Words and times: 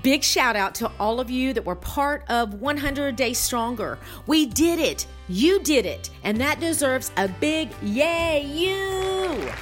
Big 0.00 0.24
shout 0.24 0.56
out 0.56 0.74
to 0.76 0.90
all 0.98 1.20
of 1.20 1.30
you 1.30 1.52
that 1.52 1.66
were 1.66 1.76
part 1.76 2.24
of 2.30 2.54
100 2.54 3.14
Days 3.14 3.36
Stronger. 3.36 3.98
We 4.26 4.46
did 4.46 4.78
it. 4.78 5.06
You 5.28 5.60
did 5.60 5.84
it. 5.84 6.08
And 6.24 6.40
that 6.40 6.60
deserves 6.60 7.12
a 7.18 7.28
big 7.28 7.68
yay, 7.82 8.42
you. 8.42 9.52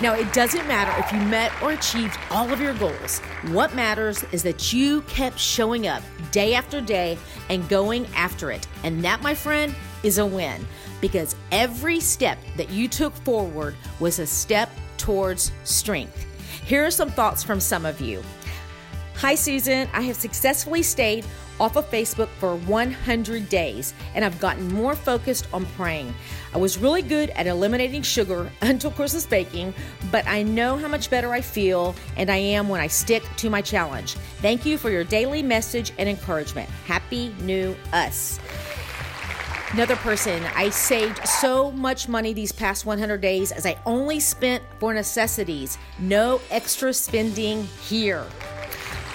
Now, 0.00 0.14
it 0.14 0.32
doesn't 0.32 0.66
matter 0.66 0.92
if 0.98 1.12
you 1.12 1.26
met 1.28 1.52
or 1.62 1.72
achieved 1.72 2.18
all 2.30 2.50
of 2.50 2.60
your 2.60 2.74
goals. 2.74 3.18
What 3.48 3.74
matters 3.74 4.24
is 4.32 4.42
that 4.44 4.72
you 4.72 5.02
kept 5.02 5.38
showing 5.38 5.86
up 5.86 6.02
day 6.32 6.54
after 6.54 6.80
day 6.80 7.18
and 7.50 7.68
going 7.68 8.06
after 8.14 8.50
it. 8.50 8.66
And 8.82 9.04
that, 9.04 9.20
my 9.20 9.34
friend, 9.34 9.74
is 10.02 10.18
a 10.18 10.26
win 10.26 10.66
because 11.02 11.36
every 11.52 12.00
step 12.00 12.38
that 12.56 12.70
you 12.70 12.88
took 12.88 13.14
forward 13.14 13.74
was 14.00 14.18
a 14.18 14.26
step 14.26 14.70
towards 14.96 15.52
strength. 15.64 16.26
Here 16.64 16.84
are 16.84 16.90
some 16.90 17.10
thoughts 17.10 17.42
from 17.42 17.60
some 17.60 17.86
of 17.86 18.00
you. 18.00 18.22
Hi, 19.20 19.34
Susan. 19.34 19.88
I 19.94 20.02
have 20.02 20.16
successfully 20.16 20.82
stayed 20.82 21.24
off 21.58 21.76
of 21.76 21.90
Facebook 21.90 22.28
for 22.38 22.54
100 22.54 23.48
days 23.48 23.94
and 24.14 24.22
I've 24.22 24.38
gotten 24.38 24.68
more 24.68 24.94
focused 24.94 25.48
on 25.54 25.64
praying. 25.64 26.14
I 26.52 26.58
was 26.58 26.76
really 26.76 27.00
good 27.00 27.30
at 27.30 27.46
eliminating 27.46 28.02
sugar 28.02 28.52
until 28.60 28.90
Christmas 28.90 29.24
baking, 29.24 29.72
but 30.10 30.26
I 30.26 30.42
know 30.42 30.76
how 30.76 30.86
much 30.88 31.08
better 31.08 31.32
I 31.32 31.40
feel 31.40 31.94
and 32.18 32.28
I 32.28 32.36
am 32.36 32.68
when 32.68 32.82
I 32.82 32.88
stick 32.88 33.22
to 33.38 33.48
my 33.48 33.62
challenge. 33.62 34.16
Thank 34.42 34.66
you 34.66 34.76
for 34.76 34.90
your 34.90 35.02
daily 35.02 35.42
message 35.42 35.92
and 35.96 36.10
encouragement. 36.10 36.68
Happy 36.84 37.34
New 37.40 37.74
Us. 37.94 38.38
Another 39.72 39.96
person, 39.96 40.44
I 40.54 40.68
saved 40.68 41.26
so 41.26 41.72
much 41.72 42.06
money 42.06 42.34
these 42.34 42.52
past 42.52 42.84
100 42.84 43.22
days 43.22 43.50
as 43.50 43.64
I 43.64 43.78
only 43.86 44.20
spent 44.20 44.62
for 44.78 44.92
necessities. 44.92 45.78
No 45.98 46.40
extra 46.50 46.92
spending 46.92 47.64
here. 47.88 48.26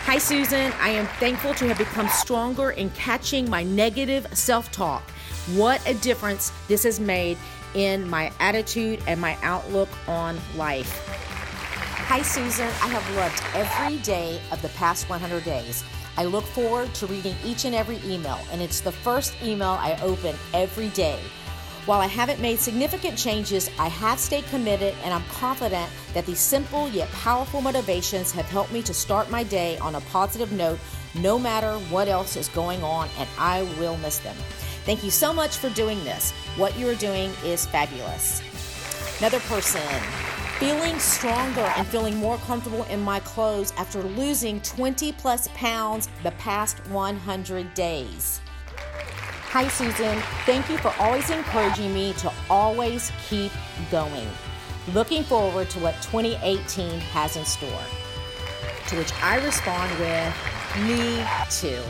Hi, 0.05 0.17
Susan. 0.17 0.73
I 0.81 0.89
am 0.89 1.05
thankful 1.19 1.53
to 1.53 1.67
have 1.67 1.77
become 1.77 2.09
stronger 2.09 2.71
in 2.71 2.89
catching 2.89 3.47
my 3.49 3.61
negative 3.61 4.27
self 4.33 4.71
talk. 4.71 5.03
What 5.53 5.87
a 5.87 5.93
difference 5.93 6.51
this 6.67 6.83
has 6.83 6.99
made 6.99 7.37
in 7.75 8.09
my 8.09 8.31
attitude 8.39 9.01
and 9.07 9.21
my 9.21 9.37
outlook 9.43 9.87
on 10.07 10.39
life. 10.57 11.07
Hi, 12.07 12.23
Susan. 12.23 12.65
I 12.65 12.87
have 12.87 13.15
loved 13.15 13.43
every 13.55 13.99
day 13.99 14.41
of 14.51 14.61
the 14.63 14.69
past 14.69 15.07
100 15.07 15.45
days. 15.45 15.83
I 16.17 16.25
look 16.25 16.45
forward 16.45 16.93
to 16.95 17.05
reading 17.05 17.35
each 17.45 17.65
and 17.65 17.75
every 17.75 18.01
email, 18.03 18.39
and 18.51 18.59
it's 18.59 18.81
the 18.81 18.91
first 18.91 19.33
email 19.43 19.77
I 19.79 19.97
open 20.01 20.35
every 20.53 20.89
day. 20.89 21.19
While 21.87 21.99
I 21.99 22.05
haven't 22.05 22.39
made 22.39 22.59
significant 22.59 23.17
changes, 23.17 23.71
I 23.79 23.87
have 23.87 24.19
stayed 24.19 24.45
committed 24.45 24.93
and 25.03 25.11
I'm 25.11 25.23
confident 25.23 25.89
that 26.13 26.27
these 26.27 26.39
simple 26.39 26.87
yet 26.89 27.09
powerful 27.09 27.59
motivations 27.59 28.31
have 28.33 28.45
helped 28.45 28.71
me 28.71 28.83
to 28.83 28.93
start 28.93 29.31
my 29.31 29.41
day 29.43 29.79
on 29.79 29.95
a 29.95 30.01
positive 30.01 30.51
note 30.51 30.77
no 31.15 31.39
matter 31.39 31.73
what 31.89 32.07
else 32.07 32.35
is 32.35 32.49
going 32.49 32.83
on, 32.83 33.09
and 33.17 33.27
I 33.39 33.63
will 33.79 33.97
miss 33.97 34.19
them. 34.19 34.35
Thank 34.85 35.03
you 35.03 35.09
so 35.09 35.33
much 35.33 35.57
for 35.57 35.69
doing 35.71 36.01
this. 36.03 36.31
What 36.55 36.77
you 36.77 36.87
are 36.87 36.95
doing 36.95 37.31
is 37.43 37.65
fabulous. 37.65 38.41
Another 39.17 39.39
person, 39.41 39.81
feeling 40.59 40.99
stronger 40.99 41.65
and 41.75 41.87
feeling 41.87 42.15
more 42.17 42.37
comfortable 42.37 42.83
in 42.85 43.01
my 43.01 43.19
clothes 43.21 43.73
after 43.75 44.03
losing 44.03 44.61
20 44.61 45.13
plus 45.13 45.47
pounds 45.55 46.09
the 46.21 46.31
past 46.31 46.77
100 46.89 47.73
days. 47.73 48.39
Hi, 49.51 49.67
Susan. 49.67 50.17
Thank 50.45 50.69
you 50.69 50.77
for 50.77 50.93
always 50.97 51.29
encouraging 51.29 51.93
me 51.93 52.13
to 52.13 52.31
always 52.49 53.11
keep 53.27 53.51
going. 53.91 54.29
Looking 54.93 55.25
forward 55.25 55.69
to 55.71 55.79
what 55.79 55.95
2018 56.03 57.01
has 57.01 57.35
in 57.35 57.43
store. 57.43 57.83
To 58.87 58.95
which 58.95 59.11
I 59.21 59.43
respond 59.43 59.91
with, 59.99 60.33
Me 60.87 61.21
too. 61.49 61.81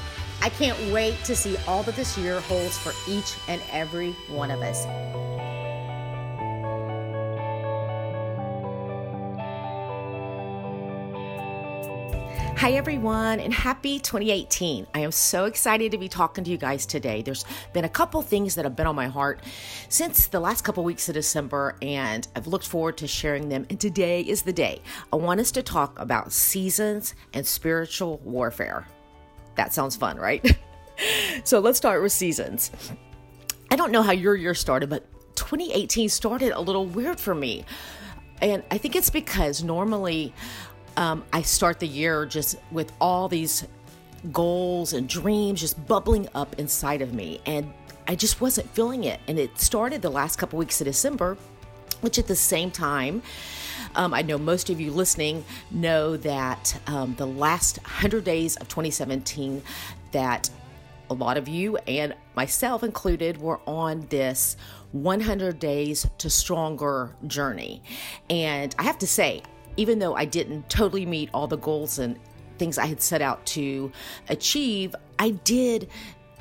I 0.42 0.50
can't 0.50 0.92
wait 0.92 1.24
to 1.26 1.36
see 1.36 1.56
all 1.68 1.84
that 1.84 1.96
this 1.96 2.18
year 2.18 2.40
holds 2.40 2.80
for 2.80 2.94
each 3.08 3.36
and 3.48 3.62
every 3.72 4.14
one 4.28 4.50
of 4.50 4.64
us. 4.64 4.88
Hi, 12.62 12.74
everyone, 12.74 13.40
and 13.40 13.52
happy 13.52 13.98
2018. 13.98 14.86
I 14.94 15.00
am 15.00 15.12
so 15.12 15.46
excited 15.46 15.94
to 15.94 15.98
be 15.98 16.08
talking 16.08 16.44
to 16.44 16.52
you 16.52 16.58
guys 16.58 16.86
today. 16.86 17.24
There's 17.24 17.44
been 17.74 17.86
a 17.86 17.90
couple 17.90 18.22
things 18.22 18.54
that 18.54 18.66
have 18.66 18.76
been 18.76 18.86
on 18.86 18.96
my 18.96 19.08
heart 19.08 19.40
since 19.90 20.28
the 20.28 20.40
last 20.40 20.64
couple 20.64 20.84
weeks 20.84 21.10
of 21.10 21.16
December, 21.16 21.76
and 21.82 22.28
I've 22.36 22.46
looked 22.46 22.68
forward 22.68 22.98
to 22.98 23.08
sharing 23.08 23.50
them. 23.50 23.66
And 23.72 23.80
today 23.80 24.22
is 24.22 24.44
the 24.44 24.54
day. 24.54 24.84
I 25.12 25.16
want 25.16 25.40
us 25.40 25.50
to 25.54 25.64
talk 25.64 25.98
about 25.98 26.32
seasons 26.32 27.16
and 27.34 27.48
spiritual 27.48 28.20
warfare. 28.24 28.86
That 29.56 29.74
sounds 29.74 29.96
fun, 29.96 30.18
right? 30.18 30.46
so 31.44 31.62
let's 31.62 31.80
start 31.80 32.04
with 32.04 32.12
seasons. 32.12 32.70
I 33.72 33.76
don't 33.76 33.92
know 33.92 34.04
how 34.04 34.12
your 34.12 34.36
year 34.36 34.54
started, 34.54 34.88
but 34.88 35.08
2018 35.36 36.10
started 36.10 36.52
a 36.52 36.62
little 36.62 36.86
weird 36.86 37.20
for 37.20 37.34
me. 37.34 37.66
And 38.40 38.64
I 38.70 38.78
think 38.78 38.96
it's 38.96 39.10
because 39.10 39.64
normally 39.64 40.34
um, 40.98 41.24
I 41.32 41.42
start 41.42 41.80
the 41.80 41.88
year 41.88 42.26
just 42.26 42.58
with 42.72 42.92
all 43.00 43.28
these 43.28 43.66
goals 44.32 44.94
and 44.94 45.08
dreams 45.08 45.62
just 45.62 45.88
bubbling 45.88 46.28
up 46.36 46.60
inside 46.60 47.02
of 47.02 47.14
me. 47.14 47.42
And 47.46 47.74
I 48.08 48.16
just 48.16 48.42
wasn't 48.42 48.70
feeling 48.72 49.06
it. 49.06 49.20
And 49.28 49.40
it 49.40 49.58
started 49.60 50.02
the 50.02 50.10
last 50.10 50.38
couple 50.38 50.60
weeks 50.60 50.82
of 50.82 50.86
December, 50.86 51.38
which 52.02 52.20
at 52.20 52.28
the 52.28 52.36
same 52.36 52.72
time, 52.72 53.22
um, 53.96 54.14
I 54.14 54.22
know 54.22 54.38
most 54.38 54.70
of 54.70 54.80
you 54.80 54.92
listening 54.92 55.44
know 55.70 56.18
that 56.18 56.80
um, 56.88 57.16
the 57.16 57.28
last 57.28 57.78
100 57.84 58.24
days 58.24 58.56
of 58.58 58.68
2017, 58.68 59.62
that 60.12 60.50
a 61.10 61.14
lot 61.14 61.38
of 61.38 61.48
you 61.48 61.78
and 61.88 62.16
myself 62.36 62.84
included 62.84 63.38
were 63.38 63.60
on 63.68 64.08
this 64.10 64.56
100 64.94 65.60
days 65.60 66.08
to 66.20 66.30
stronger 66.30 67.16
journey. 67.28 67.82
And 68.30 68.74
I 68.80 68.84
have 68.84 68.98
to 69.00 69.08
say, 69.08 69.44
even 69.78 70.00
though 70.00 70.16
I 70.16 70.26
didn't 70.26 70.70
totally 70.70 71.06
meet 71.06 71.30
all 71.34 71.48
the 71.48 71.58
goals 71.58 72.00
and 72.00 72.20
things 72.58 72.78
I 72.78 72.86
had 72.86 73.02
set 73.02 73.22
out 73.22 73.46
to 73.48 73.92
achieve, 74.30 74.96
I 75.18 75.32
did 75.32 75.90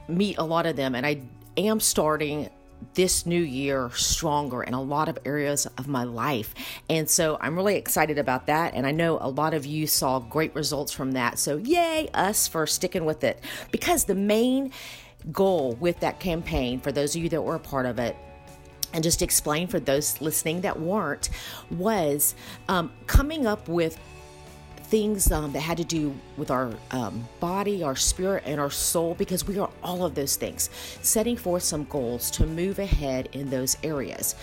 meet 0.09 0.39
a 0.39 0.45
lot 0.45 0.67
of 0.67 0.77
them. 0.77 0.95
And 0.95 1.07
I 1.07 1.23
am 1.57 1.81
starting 1.81 2.51
this 2.95 3.27
new 3.27 3.41
year 3.41 3.91
stronger 3.95 4.63
in 4.63 4.75
a 4.75 4.81
lot 4.81 5.09
of 5.09 5.19
areas 5.25 5.67
of 5.79 5.87
my 5.87 6.05
life. 6.05 6.55
And 6.89 7.09
so 7.09 7.39
I'm 7.41 7.57
really 7.57 7.77
excited 7.77 8.19
about 8.19 8.47
that. 8.47 8.75
And 8.75 8.87
I 8.87 8.91
know 8.91 9.19
a 9.21 9.29
lot 9.29 9.55
of 9.55 9.67
you 9.67 9.87
saw 9.87 10.19
great 10.19 10.55
results 10.55 10.93
from 10.93 11.12
that. 11.12 11.39
So, 11.39 11.57
yay, 11.57 12.09
us 12.15 12.49
for 12.49 12.67
sticking 12.67 13.05
with 13.05 13.25
it. 13.25 13.43
Because 13.71 14.05
the 14.05 14.15
main 14.15 14.73
goal 15.31 15.77
with 15.81 16.01
that 16.01 16.21
campaign, 16.21 16.81
for 16.81 16.93
those 16.93 17.15
of 17.15 17.23
you 17.23 17.29
that 17.29 17.43
were 17.43 17.57
a 17.57 17.61
part 17.61 17.87
of 17.87 17.99
it, 17.99 18.17
and 18.93 19.03
just 19.03 19.23
explain 19.23 19.67
for 19.67 19.81
those 19.81 20.21
listening 20.21 20.62
that 20.62 20.78
weren't, 20.78 21.31
was 21.71 22.34
um, 22.69 22.93
coming 23.06 23.47
up 23.47 23.69
with 23.69 23.99
things 24.91 25.31
um, 25.31 25.53
that 25.53 25.61
had 25.61 25.77
to 25.77 25.84
do 25.84 26.12
with 26.37 26.51
our 26.51 26.73
um, 26.91 27.27
body, 27.39 27.83
our 27.83 27.95
spirit, 27.95 28.43
and 28.45 28.61
our 28.61 28.71
soul, 28.71 29.15
because 29.15 29.47
we 29.47 29.56
are 29.56 29.71
all 29.84 30.05
of 30.05 30.17
those 30.17 30.34
things, 30.34 30.69
setting 31.00 31.37
forth 31.37 31.62
some 31.62 31.84
goals 31.84 32.31
to 32.33 32.45
move 32.45 32.81
ahead 32.81 33.29
in 33.33 33.49
those 33.49 33.77
areas. 33.84 34.34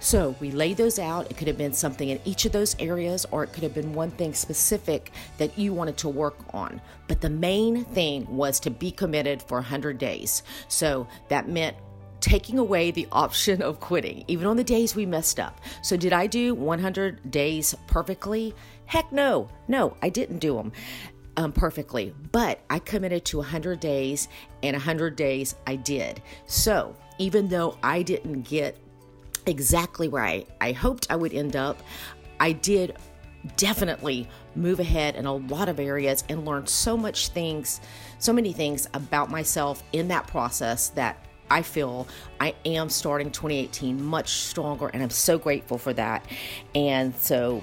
So 0.00 0.34
we 0.40 0.50
laid 0.50 0.76
those 0.76 0.98
out. 0.98 1.30
It 1.30 1.36
could 1.36 1.46
have 1.46 1.56
been 1.56 1.72
something 1.72 2.08
in 2.08 2.20
each 2.24 2.44
of 2.44 2.50
those 2.50 2.74
areas, 2.80 3.24
or 3.30 3.44
it 3.44 3.52
could 3.52 3.62
have 3.62 3.74
been 3.74 3.94
one 3.94 4.10
thing 4.10 4.34
specific 4.34 5.12
that 5.38 5.56
you 5.56 5.72
wanted 5.72 5.96
to 5.98 6.08
work 6.08 6.36
on. 6.52 6.80
But 7.06 7.20
the 7.20 7.30
main 7.30 7.84
thing 7.84 8.26
was 8.26 8.58
to 8.60 8.70
be 8.70 8.90
committed 8.90 9.40
for 9.40 9.58
100 9.58 9.98
days. 9.98 10.42
So 10.66 11.06
that 11.28 11.48
meant 11.48 11.76
taking 12.22 12.58
away 12.58 12.90
the 12.90 13.06
option 13.12 13.60
of 13.60 13.80
quitting, 13.80 14.24
even 14.28 14.46
on 14.46 14.56
the 14.56 14.64
days 14.64 14.96
we 14.96 15.04
messed 15.04 15.38
up. 15.38 15.60
So, 15.82 15.96
did 15.98 16.14
I 16.14 16.26
do 16.26 16.54
100 16.54 17.30
days 17.30 17.74
perfectly? 17.86 18.54
Heck 18.86 19.12
no. 19.12 19.48
No, 19.68 19.96
I 20.00 20.08
didn't 20.08 20.38
do 20.38 20.56
them 20.56 20.72
um, 21.36 21.52
perfectly, 21.52 22.14
but 22.30 22.60
I 22.70 22.78
committed 22.78 23.24
to 23.26 23.38
100 23.38 23.80
days, 23.80 24.28
and 24.62 24.74
100 24.74 25.16
days 25.16 25.56
I 25.66 25.76
did. 25.76 26.22
So, 26.46 26.96
even 27.18 27.48
though 27.48 27.76
I 27.82 28.02
didn't 28.02 28.42
get 28.42 28.78
exactly 29.46 30.08
where 30.08 30.24
I, 30.24 30.46
I 30.60 30.72
hoped 30.72 31.08
I 31.10 31.16
would 31.16 31.32
end 31.32 31.56
up, 31.56 31.82
I 32.40 32.52
did 32.52 32.96
definitely 33.56 34.28
move 34.54 34.78
ahead 34.78 35.16
in 35.16 35.26
a 35.26 35.34
lot 35.34 35.68
of 35.68 35.80
areas 35.80 36.22
and 36.28 36.44
learn 36.44 36.66
so 36.66 36.96
much 36.96 37.28
things, 37.28 37.80
so 38.18 38.32
many 38.32 38.52
things 38.52 38.88
about 38.94 39.30
myself 39.30 39.82
in 39.92 40.08
that 40.08 40.26
process 40.28 40.90
that 40.90 41.18
I 41.52 41.60
feel 41.60 42.08
I 42.40 42.54
am 42.64 42.88
starting 42.88 43.30
2018 43.30 44.02
much 44.02 44.30
stronger, 44.30 44.88
and 44.88 45.02
I'm 45.02 45.10
so 45.10 45.36
grateful 45.36 45.76
for 45.76 45.92
that. 45.92 46.24
And 46.74 47.14
so, 47.16 47.62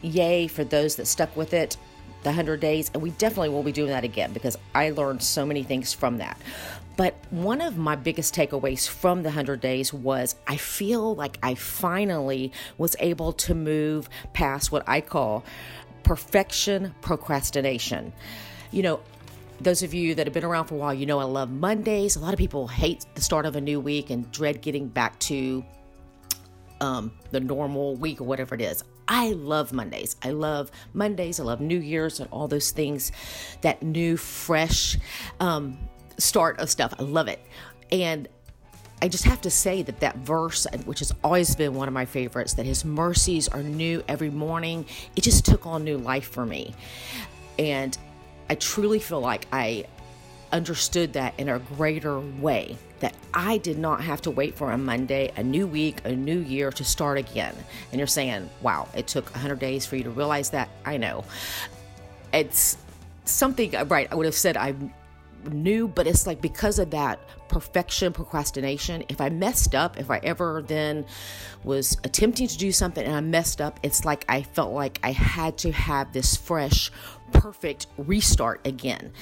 yay 0.00 0.46
for 0.46 0.62
those 0.62 0.94
that 0.96 1.06
stuck 1.06 1.36
with 1.36 1.52
it 1.52 1.76
the 2.22 2.28
100 2.28 2.60
days. 2.60 2.88
And 2.94 3.02
we 3.02 3.10
definitely 3.10 3.48
will 3.48 3.64
be 3.64 3.72
doing 3.72 3.90
that 3.90 4.04
again 4.04 4.32
because 4.32 4.56
I 4.76 4.90
learned 4.90 5.24
so 5.24 5.44
many 5.44 5.64
things 5.64 5.92
from 5.92 6.18
that. 6.18 6.40
But 6.96 7.16
one 7.30 7.60
of 7.60 7.76
my 7.76 7.96
biggest 7.96 8.32
takeaways 8.32 8.88
from 8.88 9.24
the 9.24 9.28
100 9.30 9.60
days 9.60 9.92
was 9.92 10.36
I 10.46 10.56
feel 10.56 11.16
like 11.16 11.36
I 11.42 11.56
finally 11.56 12.52
was 12.78 12.94
able 13.00 13.32
to 13.32 13.56
move 13.56 14.08
past 14.34 14.70
what 14.70 14.84
I 14.88 15.00
call 15.00 15.44
perfection 16.04 16.94
procrastination. 17.00 18.12
You 18.70 18.82
know, 18.82 19.00
those 19.60 19.82
of 19.82 19.94
you 19.94 20.14
that 20.14 20.26
have 20.26 20.34
been 20.34 20.44
around 20.44 20.66
for 20.66 20.74
a 20.74 20.78
while, 20.78 20.94
you 20.94 21.06
know 21.06 21.18
I 21.18 21.24
love 21.24 21.50
Mondays. 21.50 22.16
A 22.16 22.20
lot 22.20 22.32
of 22.32 22.38
people 22.38 22.68
hate 22.68 23.06
the 23.14 23.20
start 23.20 23.46
of 23.46 23.56
a 23.56 23.60
new 23.60 23.80
week 23.80 24.10
and 24.10 24.30
dread 24.30 24.60
getting 24.60 24.88
back 24.88 25.18
to 25.20 25.64
um, 26.80 27.12
the 27.30 27.40
normal 27.40 27.96
week 27.96 28.20
or 28.20 28.24
whatever 28.24 28.54
it 28.54 28.60
is. 28.60 28.84
I 29.08 29.32
love 29.32 29.72
Mondays. 29.72 30.16
I 30.22 30.30
love 30.30 30.70
Mondays. 30.92 31.40
I 31.40 31.44
love 31.44 31.60
New 31.60 31.78
Year's 31.78 32.20
and 32.20 32.28
all 32.30 32.48
those 32.48 32.70
things, 32.70 33.12
that 33.62 33.82
new, 33.82 34.16
fresh 34.16 34.98
um, 35.40 35.78
start 36.18 36.58
of 36.58 36.68
stuff. 36.68 36.94
I 36.98 37.02
love 37.02 37.28
it. 37.28 37.40
And 37.92 38.28
I 39.00 39.08
just 39.08 39.24
have 39.24 39.40
to 39.42 39.50
say 39.50 39.82
that 39.82 40.00
that 40.00 40.16
verse, 40.18 40.66
which 40.86 41.00
has 41.00 41.12
always 41.22 41.54
been 41.54 41.74
one 41.74 41.86
of 41.86 41.94
my 41.94 42.04
favorites, 42.06 42.54
that 42.54 42.66
his 42.66 42.84
mercies 42.84 43.46
are 43.46 43.62
new 43.62 44.02
every 44.08 44.30
morning, 44.30 44.86
it 45.14 45.20
just 45.20 45.44
took 45.44 45.66
on 45.66 45.84
new 45.84 45.98
life 45.98 46.28
for 46.28 46.46
me. 46.46 46.74
And 47.58 47.96
I 48.48 48.54
truly 48.54 48.98
feel 48.98 49.20
like 49.20 49.46
I 49.52 49.86
understood 50.52 51.12
that 51.14 51.34
in 51.38 51.48
a 51.48 51.58
greater 51.58 52.20
way 52.20 52.76
that 53.00 53.14
I 53.34 53.58
did 53.58 53.78
not 53.78 54.00
have 54.00 54.22
to 54.22 54.30
wait 54.30 54.56
for 54.56 54.70
a 54.70 54.78
Monday, 54.78 55.30
a 55.36 55.42
new 55.42 55.66
week, 55.66 56.00
a 56.04 56.12
new 56.12 56.38
year 56.38 56.70
to 56.70 56.84
start 56.84 57.18
again. 57.18 57.54
And 57.92 57.98
you're 57.98 58.06
saying, 58.06 58.48
wow, 58.62 58.88
it 58.94 59.06
took 59.06 59.30
100 59.32 59.58
days 59.58 59.84
for 59.84 59.96
you 59.96 60.04
to 60.04 60.10
realize 60.10 60.50
that? 60.50 60.70
I 60.84 60.96
know. 60.96 61.24
It's 62.32 62.78
something, 63.24 63.74
uh, 63.76 63.84
right? 63.84 64.08
I 64.10 64.14
would 64.14 64.26
have 64.26 64.34
said 64.34 64.56
I 64.56 64.74
knew, 65.50 65.88
but 65.88 66.06
it's 66.06 66.26
like 66.26 66.40
because 66.40 66.78
of 66.78 66.90
that 66.90 67.20
perfection 67.48 68.12
procrastination, 68.12 69.04
if 69.08 69.20
I 69.20 69.28
messed 69.28 69.74
up, 69.74 69.98
if 69.98 70.10
I 70.10 70.18
ever 70.18 70.64
then 70.66 71.04
was 71.64 71.96
attempting 72.04 72.48
to 72.48 72.56
do 72.56 72.72
something 72.72 73.04
and 73.04 73.14
I 73.14 73.20
messed 73.20 73.60
up, 73.60 73.78
it's 73.82 74.04
like 74.04 74.24
I 74.28 74.42
felt 74.42 74.72
like 74.72 74.98
I 75.02 75.12
had 75.12 75.58
to 75.58 75.72
have 75.72 76.12
this 76.12 76.36
fresh, 76.36 76.90
perfect 77.32 77.86
restart 77.98 78.66
again. 78.66 79.12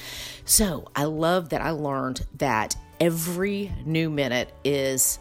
So 0.44 0.88
I 0.94 1.04
love 1.04 1.50
that 1.50 1.60
I 1.60 1.70
learned 1.70 2.26
that 2.38 2.76
every 3.00 3.72
new 3.84 4.10
minute 4.10 4.52
is 4.64 5.18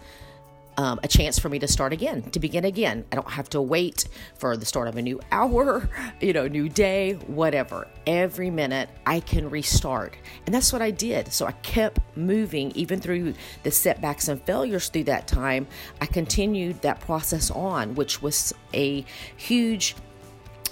um, 0.78 1.00
a 1.04 1.08
chance 1.08 1.38
for 1.38 1.50
me 1.50 1.60
to 1.60 1.68
start 1.68 1.94
again, 1.94 2.24
to 2.32 2.40
begin 2.40 2.66
again. 2.66 3.06
I 3.12 3.16
don't 3.16 3.30
have 3.30 3.50
to 3.50 3.62
wait 3.62 4.08
for 4.36 4.58
the 4.58 4.66
start 4.66 4.88
of 4.88 4.96
a 4.96 5.02
new 5.02 5.20
hour, 5.32 5.90
you 6.22 6.34
know, 6.34 6.48
new 6.48 6.70
day, 6.70 7.14
whatever. 7.28 7.88
Every 8.08 8.50
minute 8.50 8.90
I 9.06 9.20
can 9.20 9.50
restart. 9.50 10.16
And 10.46 10.54
that's 10.54 10.74
what 10.74 10.82
I 10.82 10.92
did. 10.92 11.32
So 11.32 11.46
I 11.46 11.52
kept 11.52 12.00
moving 12.16 12.72
even 12.72 13.00
through 13.00 13.34
the 13.64 13.72
setbacks 13.72 14.28
and 14.28 14.42
failures 14.44 14.90
through 14.90 15.06
that 15.06 15.28
time. 15.28 15.68
I 16.02 16.06
continued 16.06 16.82
that 16.82 17.00
process 17.02 17.52
on, 17.52 17.96
which 17.96 18.22
was 18.22 18.54
a 18.74 19.06
huge 19.38 19.96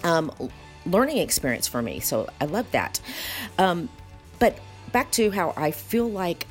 um, 0.03 0.31
learning 0.85 1.17
experience 1.17 1.67
for 1.67 1.81
me. 1.81 1.99
So 1.99 2.27
I 2.39 2.45
love 2.45 2.69
that. 2.71 2.99
Um, 3.57 3.89
but 4.39 4.57
back 4.91 5.11
to 5.13 5.31
how 5.31 5.53
I 5.55 5.71
feel 5.71 6.09
like 6.09 6.47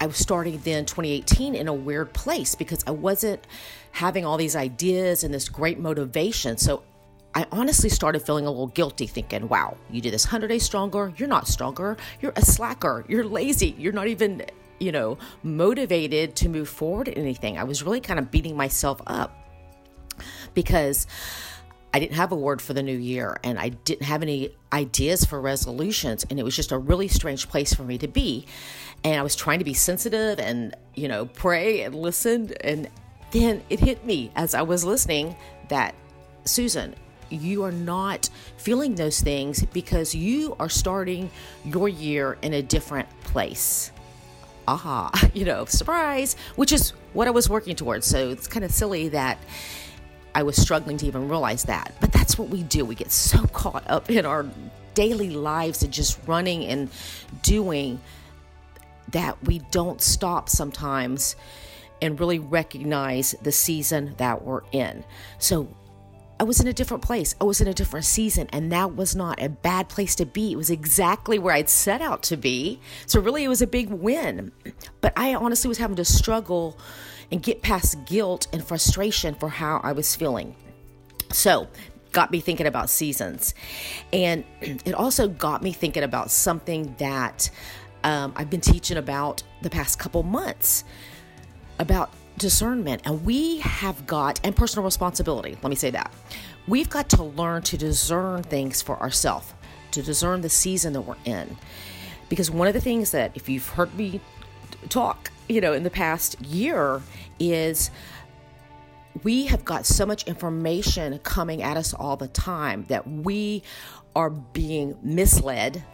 I 0.00 0.06
was 0.06 0.16
starting 0.16 0.58
then 0.64 0.84
2018 0.84 1.54
in 1.54 1.68
a 1.68 1.74
weird 1.74 2.12
place 2.12 2.54
because 2.54 2.82
I 2.86 2.90
wasn't 2.90 3.46
having 3.92 4.24
all 4.24 4.36
these 4.36 4.56
ideas 4.56 5.24
and 5.24 5.32
this 5.32 5.48
great 5.48 5.78
motivation. 5.78 6.58
So 6.58 6.82
I 7.34 7.46
honestly 7.50 7.88
started 7.88 8.22
feeling 8.22 8.46
a 8.46 8.50
little 8.50 8.68
guilty, 8.68 9.06
thinking, 9.06 9.48
wow, 9.48 9.76
you 9.90 10.00
did 10.00 10.12
this 10.12 10.26
100 10.26 10.48
days 10.48 10.62
stronger. 10.62 11.12
You're 11.16 11.28
not 11.28 11.48
stronger. 11.48 11.96
You're 12.20 12.32
a 12.36 12.42
slacker. 12.42 13.04
You're 13.08 13.24
lazy. 13.24 13.74
You're 13.78 13.92
not 13.92 14.08
even, 14.08 14.44
you 14.78 14.92
know, 14.92 15.18
motivated 15.42 16.36
to 16.36 16.48
move 16.48 16.68
forward 16.68 17.08
in 17.08 17.20
anything. 17.22 17.58
I 17.58 17.64
was 17.64 17.82
really 17.82 18.00
kind 18.00 18.18
of 18.18 18.30
beating 18.30 18.56
myself 18.56 19.00
up 19.06 19.36
because 20.54 21.06
I 21.94 22.00
didn't 22.00 22.16
have 22.16 22.32
a 22.32 22.36
word 22.36 22.60
for 22.60 22.72
the 22.72 22.82
new 22.82 22.98
year 22.98 23.36
and 23.44 23.56
I 23.56 23.68
didn't 23.68 24.02
have 24.02 24.20
any 24.20 24.50
ideas 24.72 25.24
for 25.24 25.40
resolutions. 25.40 26.26
And 26.28 26.40
it 26.40 26.42
was 26.42 26.56
just 26.56 26.72
a 26.72 26.76
really 26.76 27.06
strange 27.06 27.48
place 27.48 27.72
for 27.72 27.84
me 27.84 27.98
to 27.98 28.08
be. 28.08 28.46
And 29.04 29.20
I 29.20 29.22
was 29.22 29.36
trying 29.36 29.60
to 29.60 29.64
be 29.64 29.74
sensitive 29.74 30.40
and, 30.40 30.74
you 30.96 31.06
know, 31.06 31.26
pray 31.26 31.82
and 31.82 31.94
listen. 31.94 32.52
And 32.62 32.88
then 33.30 33.62
it 33.70 33.78
hit 33.78 34.04
me 34.04 34.32
as 34.34 34.56
I 34.56 34.62
was 34.62 34.84
listening 34.84 35.36
that, 35.68 35.94
Susan, 36.44 36.96
you 37.30 37.62
are 37.62 37.70
not 37.70 38.28
feeling 38.56 38.96
those 38.96 39.20
things 39.20 39.64
because 39.66 40.16
you 40.16 40.56
are 40.58 40.68
starting 40.68 41.30
your 41.64 41.88
year 41.88 42.38
in 42.42 42.54
a 42.54 42.62
different 42.62 43.08
place. 43.20 43.92
Aha, 44.66 45.12
you 45.32 45.44
know, 45.44 45.64
surprise, 45.66 46.34
which 46.56 46.72
is 46.72 46.90
what 47.12 47.28
I 47.28 47.30
was 47.30 47.48
working 47.48 47.76
towards. 47.76 48.04
So 48.04 48.30
it's 48.30 48.48
kind 48.48 48.64
of 48.64 48.72
silly 48.72 49.10
that 49.10 49.38
I 50.34 50.42
was 50.42 50.56
struggling 50.56 50.96
to 50.98 51.06
even 51.06 51.28
realize 51.28 51.64
that. 51.64 51.94
But 52.00 52.12
that's 52.12 52.38
what 52.38 52.48
we 52.48 52.62
do. 52.62 52.84
We 52.84 52.94
get 52.94 53.10
so 53.10 53.46
caught 53.48 53.88
up 53.88 54.10
in 54.10 54.26
our 54.26 54.46
daily 54.94 55.30
lives 55.30 55.82
and 55.82 55.92
just 55.92 56.18
running 56.26 56.64
and 56.64 56.88
doing 57.42 58.00
that 59.10 59.42
we 59.44 59.58
don't 59.70 60.00
stop 60.00 60.48
sometimes 60.48 61.36
and 62.00 62.18
really 62.18 62.38
recognize 62.38 63.34
the 63.42 63.52
season 63.52 64.14
that 64.18 64.42
we're 64.42 64.62
in. 64.72 65.04
So 65.38 65.68
I 66.38 66.44
was 66.44 66.60
in 66.60 66.66
a 66.66 66.72
different 66.72 67.02
place. 67.02 67.34
I 67.40 67.44
was 67.44 67.60
in 67.60 67.68
a 67.68 67.74
different 67.74 68.04
season, 68.06 68.48
and 68.52 68.72
that 68.72 68.96
was 68.96 69.14
not 69.14 69.40
a 69.40 69.48
bad 69.48 69.88
place 69.88 70.16
to 70.16 70.26
be. 70.26 70.52
It 70.52 70.56
was 70.56 70.68
exactly 70.68 71.38
where 71.38 71.54
I'd 71.54 71.68
set 71.68 72.02
out 72.02 72.24
to 72.24 72.36
be. 72.36 72.80
So, 73.06 73.20
really, 73.20 73.44
it 73.44 73.48
was 73.48 73.62
a 73.62 73.66
big 73.68 73.88
win. 73.90 74.50
But 75.00 75.12
I 75.16 75.34
honestly 75.34 75.68
was 75.68 75.78
having 75.78 75.96
to 75.96 76.04
struggle 76.04 76.76
and 77.34 77.42
get 77.42 77.62
past 77.62 78.04
guilt 78.06 78.46
and 78.52 78.64
frustration 78.64 79.34
for 79.34 79.48
how 79.48 79.80
I 79.82 79.90
was 79.90 80.14
feeling. 80.14 80.54
So, 81.32 81.66
got 82.12 82.30
me 82.30 82.38
thinking 82.38 82.68
about 82.68 82.88
seasons. 82.88 83.54
And 84.12 84.44
it 84.60 84.94
also 84.94 85.26
got 85.26 85.60
me 85.60 85.72
thinking 85.72 86.04
about 86.04 86.30
something 86.30 86.94
that 86.98 87.50
um, 88.04 88.34
I've 88.36 88.50
been 88.50 88.60
teaching 88.60 88.98
about 88.98 89.42
the 89.62 89.68
past 89.68 89.98
couple 89.98 90.22
months 90.22 90.84
about 91.80 92.12
discernment. 92.38 93.02
And 93.04 93.24
we 93.24 93.58
have 93.58 94.06
got, 94.06 94.38
and 94.44 94.54
personal 94.54 94.84
responsibility, 94.84 95.58
let 95.60 95.70
me 95.70 95.74
say 95.74 95.90
that. 95.90 96.12
We've 96.68 96.88
got 96.88 97.08
to 97.10 97.24
learn 97.24 97.62
to 97.62 97.76
discern 97.76 98.44
things 98.44 98.80
for 98.80 98.96
ourselves, 99.00 99.52
to 99.90 100.02
discern 100.02 100.40
the 100.42 100.48
season 100.48 100.92
that 100.92 101.00
we're 101.00 101.16
in. 101.24 101.56
Because 102.28 102.48
one 102.48 102.68
of 102.68 102.74
the 102.74 102.80
things 102.80 103.10
that, 103.10 103.32
if 103.34 103.48
you've 103.48 103.68
heard 103.70 103.92
me 103.96 104.20
talk, 104.88 105.30
you 105.48 105.60
know, 105.60 105.72
in 105.72 105.82
the 105.82 105.90
past 105.90 106.40
year, 106.40 107.02
is 107.38 107.90
we 109.22 109.46
have 109.46 109.64
got 109.64 109.86
so 109.86 110.04
much 110.04 110.24
information 110.24 111.18
coming 111.20 111.62
at 111.62 111.76
us 111.76 111.94
all 111.94 112.16
the 112.16 112.28
time 112.28 112.84
that 112.88 113.08
we 113.08 113.62
are 114.16 114.30
being 114.30 114.96
misled 115.02 115.84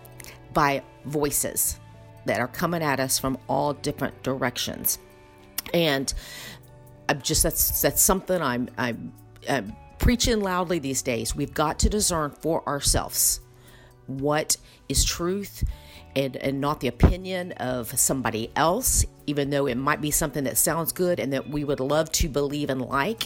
by 0.53 0.83
voices 1.05 1.79
that 2.27 2.41
are 2.41 2.49
coming 2.49 2.83
at 2.83 3.01
us 3.01 3.19
from 3.19 3.39
all 3.49 3.73
different 3.75 4.23
directions. 4.23 4.99
And 5.73 6.13
I'm 7.09 7.21
just 7.23 7.43
that's 7.43 7.83
that's 7.83 8.01
something 8.01 8.41
I'm 8.41 8.69
I'm, 8.79 9.13
I'm 9.49 9.77
preaching 9.99 10.41
loudly 10.41 10.79
these 10.79 11.03
days. 11.03 11.35
We've 11.35 11.55
got 11.55 11.79
to 11.81 11.89
discern 11.89 12.31
for 12.31 12.67
ourselves 12.69 13.41
what 14.07 14.57
is 14.89 15.05
truth 15.05 15.65
and, 16.17 16.37
and 16.37 16.61
not 16.61 16.81
the 16.81 16.89
opinion 16.89 17.53
of 17.53 17.99
somebody 17.99 18.51
else, 18.57 19.05
even 19.27 19.51
though 19.51 19.67
it 19.67 19.77
might 19.77 20.01
be 20.01 20.11
something 20.11 20.45
that 20.45 20.57
sounds 20.57 20.93
good 20.93 21.21
and 21.21 21.33
that 21.33 21.49
we 21.49 21.65
would 21.65 21.81
love 21.81 22.11
to 22.13 22.29
believe 22.29 22.71
and 22.71 22.83
like. 22.83 23.25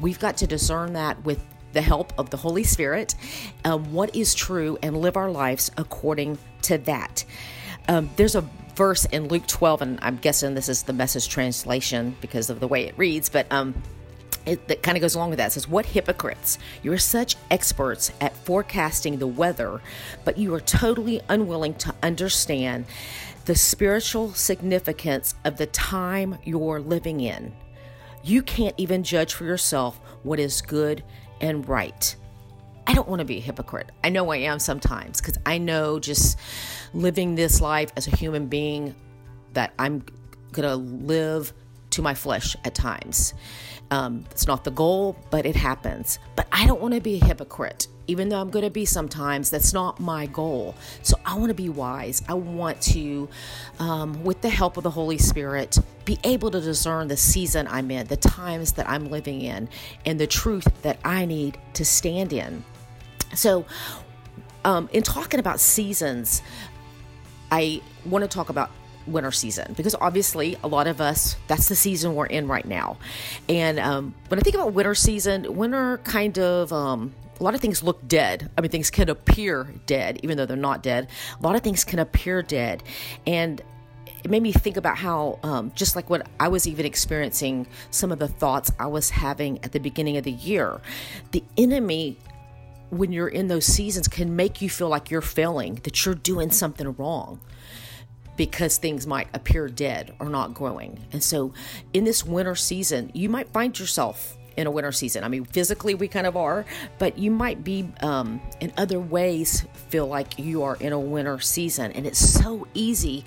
We've 0.00 0.18
got 0.18 0.38
to 0.38 0.46
discern 0.46 0.94
that 0.94 1.24
with 1.24 1.42
the 1.72 1.82
help 1.82 2.12
of 2.18 2.30
the 2.30 2.36
Holy 2.36 2.64
Spirit, 2.64 3.14
um, 3.64 3.92
what 3.92 4.16
is 4.16 4.34
true, 4.34 4.78
and 4.82 4.96
live 4.96 5.16
our 5.16 5.30
lives 5.30 5.70
according 5.76 6.38
to 6.62 6.78
that. 6.78 7.24
Um, 7.88 8.10
there's 8.16 8.34
a 8.34 8.48
verse 8.74 9.04
in 9.06 9.28
Luke 9.28 9.46
12, 9.46 9.82
and 9.82 9.98
I'm 10.02 10.16
guessing 10.16 10.54
this 10.54 10.68
is 10.68 10.84
the 10.84 10.92
message 10.92 11.28
translation 11.28 12.16
because 12.20 12.50
of 12.50 12.60
the 12.60 12.68
way 12.68 12.84
it 12.84 12.96
reads, 12.98 13.28
but 13.28 13.46
um, 13.50 13.74
it, 14.46 14.68
that 14.68 14.82
kind 14.82 14.96
of 14.96 15.00
goes 15.00 15.14
along 15.14 15.30
with 15.30 15.38
that. 15.38 15.48
It 15.48 15.52
says, 15.52 15.68
What 15.68 15.86
hypocrites! 15.86 16.58
You 16.82 16.92
are 16.92 16.98
such 16.98 17.36
experts 17.50 18.12
at 18.20 18.36
forecasting 18.36 19.18
the 19.18 19.26
weather, 19.26 19.80
but 20.24 20.38
you 20.38 20.54
are 20.54 20.60
totally 20.60 21.20
unwilling 21.28 21.74
to 21.74 21.94
understand 22.02 22.86
the 23.44 23.54
spiritual 23.54 24.32
significance 24.32 25.34
of 25.44 25.56
the 25.56 25.66
time 25.66 26.38
you're 26.44 26.80
living 26.80 27.20
in. 27.20 27.54
You 28.24 28.42
can't 28.42 28.74
even 28.76 29.04
judge 29.04 29.34
for 29.34 29.44
yourself 29.44 30.00
what 30.22 30.40
is 30.40 30.60
good 30.60 31.04
and 31.40 31.68
right. 31.68 32.16
I 32.88 32.94
don't 32.94 33.08
want 33.08 33.20
to 33.20 33.24
be 33.24 33.38
a 33.38 33.40
hypocrite. 33.40 33.90
I 34.02 34.10
know 34.10 34.30
I 34.30 34.38
am 34.38 34.58
sometimes 34.58 35.20
because 35.20 35.38
I 35.44 35.58
know 35.58 35.98
just 35.98 36.38
living 36.94 37.34
this 37.34 37.60
life 37.60 37.92
as 37.96 38.06
a 38.06 38.16
human 38.16 38.46
being 38.46 38.94
that 39.54 39.72
I'm 39.78 40.04
going 40.52 40.68
to 40.68 40.76
live 40.76 41.52
to 41.90 42.02
my 42.02 42.14
flesh 42.14 42.56
at 42.64 42.74
times. 42.74 43.34
Um, 43.90 44.24
it's 44.30 44.46
not 44.46 44.64
the 44.64 44.70
goal, 44.70 45.16
but 45.30 45.46
it 45.46 45.54
happens. 45.54 46.18
But 46.34 46.48
I 46.50 46.66
don't 46.66 46.80
want 46.80 46.94
to 46.94 47.00
be 47.00 47.20
a 47.20 47.24
hypocrite, 47.24 47.86
even 48.08 48.28
though 48.28 48.40
I'm 48.40 48.50
going 48.50 48.64
to 48.64 48.70
be 48.70 48.84
sometimes. 48.84 49.50
That's 49.50 49.72
not 49.72 50.00
my 50.00 50.26
goal. 50.26 50.74
So 51.02 51.16
I 51.24 51.36
want 51.36 51.50
to 51.50 51.54
be 51.54 51.68
wise. 51.68 52.22
I 52.28 52.34
want 52.34 52.80
to, 52.82 53.28
um, 53.78 54.24
with 54.24 54.40
the 54.40 54.48
help 54.48 54.76
of 54.76 54.82
the 54.82 54.90
Holy 54.90 55.18
Spirit, 55.18 55.78
be 56.04 56.18
able 56.24 56.50
to 56.50 56.60
discern 56.60 57.08
the 57.08 57.16
season 57.16 57.68
I'm 57.68 57.90
in, 57.90 58.06
the 58.08 58.16
times 58.16 58.72
that 58.72 58.88
I'm 58.88 59.08
living 59.10 59.40
in, 59.40 59.68
and 60.04 60.18
the 60.18 60.26
truth 60.26 60.66
that 60.82 60.98
I 61.04 61.24
need 61.24 61.58
to 61.74 61.84
stand 61.84 62.32
in. 62.32 62.64
So, 63.34 63.66
um, 64.64 64.88
in 64.92 65.04
talking 65.04 65.38
about 65.38 65.60
seasons, 65.60 66.42
I 67.52 67.80
want 68.04 68.22
to 68.22 68.28
talk 68.28 68.48
about 68.48 68.70
winter 69.06 69.30
season 69.30 69.74
because 69.76 69.94
obviously 70.00 70.56
a 70.62 70.68
lot 70.68 70.86
of 70.86 71.00
us 71.00 71.36
that's 71.46 71.68
the 71.68 71.76
season 71.76 72.14
we're 72.14 72.26
in 72.26 72.48
right 72.48 72.66
now. 72.66 72.96
And 73.48 73.78
um, 73.78 74.14
when 74.28 74.38
i 74.38 74.42
think 74.42 74.54
about 74.54 74.72
winter 74.72 74.94
season 74.94 75.56
winter 75.56 75.98
kind 75.98 76.38
of 76.38 76.72
um, 76.72 77.14
a 77.38 77.42
lot 77.42 77.54
of 77.54 77.60
things 77.60 77.82
look 77.82 78.06
dead. 78.06 78.50
I 78.56 78.60
mean 78.60 78.70
things 78.70 78.90
can 78.90 79.08
appear 79.08 79.68
dead 79.86 80.20
even 80.22 80.36
though 80.36 80.46
they're 80.46 80.56
not 80.56 80.82
dead. 80.82 81.08
A 81.38 81.42
lot 81.42 81.56
of 81.56 81.62
things 81.62 81.84
can 81.84 81.98
appear 81.98 82.42
dead. 82.42 82.82
And 83.26 83.62
it 84.24 84.30
made 84.30 84.42
me 84.42 84.50
think 84.50 84.76
about 84.76 84.96
how 84.96 85.38
um, 85.44 85.70
just 85.76 85.94
like 85.94 86.10
what 86.10 86.26
i 86.40 86.48
was 86.48 86.66
even 86.66 86.84
experiencing 86.84 87.66
some 87.90 88.10
of 88.10 88.18
the 88.18 88.26
thoughts 88.26 88.72
i 88.80 88.86
was 88.86 89.10
having 89.10 89.62
at 89.62 89.70
the 89.70 89.78
beginning 89.78 90.16
of 90.16 90.24
the 90.24 90.32
year 90.32 90.80
the 91.30 91.44
enemy 91.56 92.18
when 92.90 93.12
you're 93.12 93.28
in 93.28 93.48
those 93.48 93.66
seasons 93.66 94.08
can 94.08 94.36
make 94.36 94.62
you 94.62 94.70
feel 94.70 94.88
like 94.88 95.10
you're 95.10 95.20
failing, 95.20 95.76
that 95.82 96.04
you're 96.04 96.14
doing 96.14 96.50
something 96.50 96.94
wrong 96.94 97.40
because 98.36 98.78
things 98.78 99.06
might 99.06 99.28
appear 99.34 99.68
dead 99.68 100.14
or 100.18 100.28
not 100.28 100.54
growing. 100.54 100.98
And 101.12 101.22
so 101.22 101.52
in 101.92 102.04
this 102.04 102.24
winter 102.24 102.54
season, 102.54 103.10
you 103.14 103.28
might 103.28 103.48
find 103.48 103.78
yourself 103.78 104.36
in 104.56 104.66
a 104.66 104.70
winter 104.70 104.92
season. 104.92 105.22
I 105.22 105.28
mean, 105.28 105.44
physically 105.44 105.94
we 105.94 106.08
kind 106.08 106.26
of 106.26 106.36
are, 106.36 106.64
but 106.98 107.18
you 107.18 107.30
might 107.30 107.62
be 107.62 107.88
um, 108.00 108.40
in 108.60 108.72
other 108.76 108.98
ways 108.98 109.66
feel 109.88 110.06
like 110.06 110.38
you 110.38 110.62
are 110.62 110.76
in 110.76 110.92
a 110.92 111.00
winter 111.00 111.38
season. 111.40 111.92
And 111.92 112.06
it's 112.06 112.18
so 112.18 112.66
easy 112.74 113.24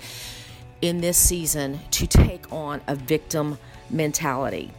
in 0.82 1.00
this 1.00 1.16
season 1.16 1.78
to 1.92 2.06
take 2.06 2.52
on 2.52 2.80
a 2.86 2.94
victim 2.94 3.58
mentality 3.90 4.72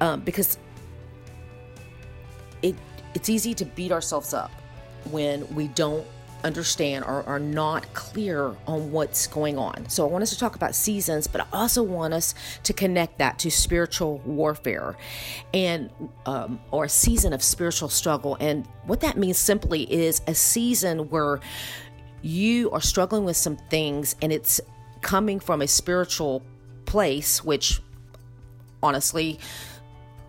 um, 0.00 0.20
because 0.20 0.58
it 2.62 2.74
it's 3.14 3.28
easy 3.28 3.54
to 3.54 3.64
beat 3.64 3.92
ourselves 3.92 4.34
up 4.34 4.50
when 5.10 5.52
we 5.54 5.68
don't 5.68 6.06
understand 6.44 7.04
or 7.04 7.22
are 7.24 7.38
not 7.38 7.92
clear 7.94 8.54
on 8.66 8.92
what's 8.92 9.26
going 9.26 9.58
on. 9.58 9.88
So 9.88 10.06
I 10.06 10.10
want 10.10 10.22
us 10.22 10.30
to 10.30 10.38
talk 10.38 10.56
about 10.56 10.74
seasons, 10.74 11.26
but 11.26 11.40
I 11.40 11.46
also 11.52 11.82
want 11.82 12.14
us 12.14 12.34
to 12.62 12.72
connect 12.72 13.18
that 13.18 13.38
to 13.40 13.50
spiritual 13.50 14.18
warfare 14.24 14.96
and 15.52 15.90
um, 16.26 16.60
or 16.70 16.84
a 16.84 16.88
season 16.88 17.32
of 17.32 17.42
spiritual 17.42 17.88
struggle. 17.88 18.36
And 18.40 18.66
what 18.84 19.00
that 19.00 19.16
means 19.16 19.38
simply 19.38 19.92
is 19.92 20.22
a 20.26 20.34
season 20.34 21.10
where 21.10 21.40
you 22.22 22.70
are 22.70 22.80
struggling 22.80 23.24
with 23.24 23.36
some 23.36 23.56
things 23.56 24.16
and 24.22 24.32
it's 24.32 24.60
coming 25.00 25.40
from 25.40 25.62
a 25.62 25.68
spiritual 25.68 26.42
place, 26.84 27.44
which 27.44 27.80
honestly 28.82 29.38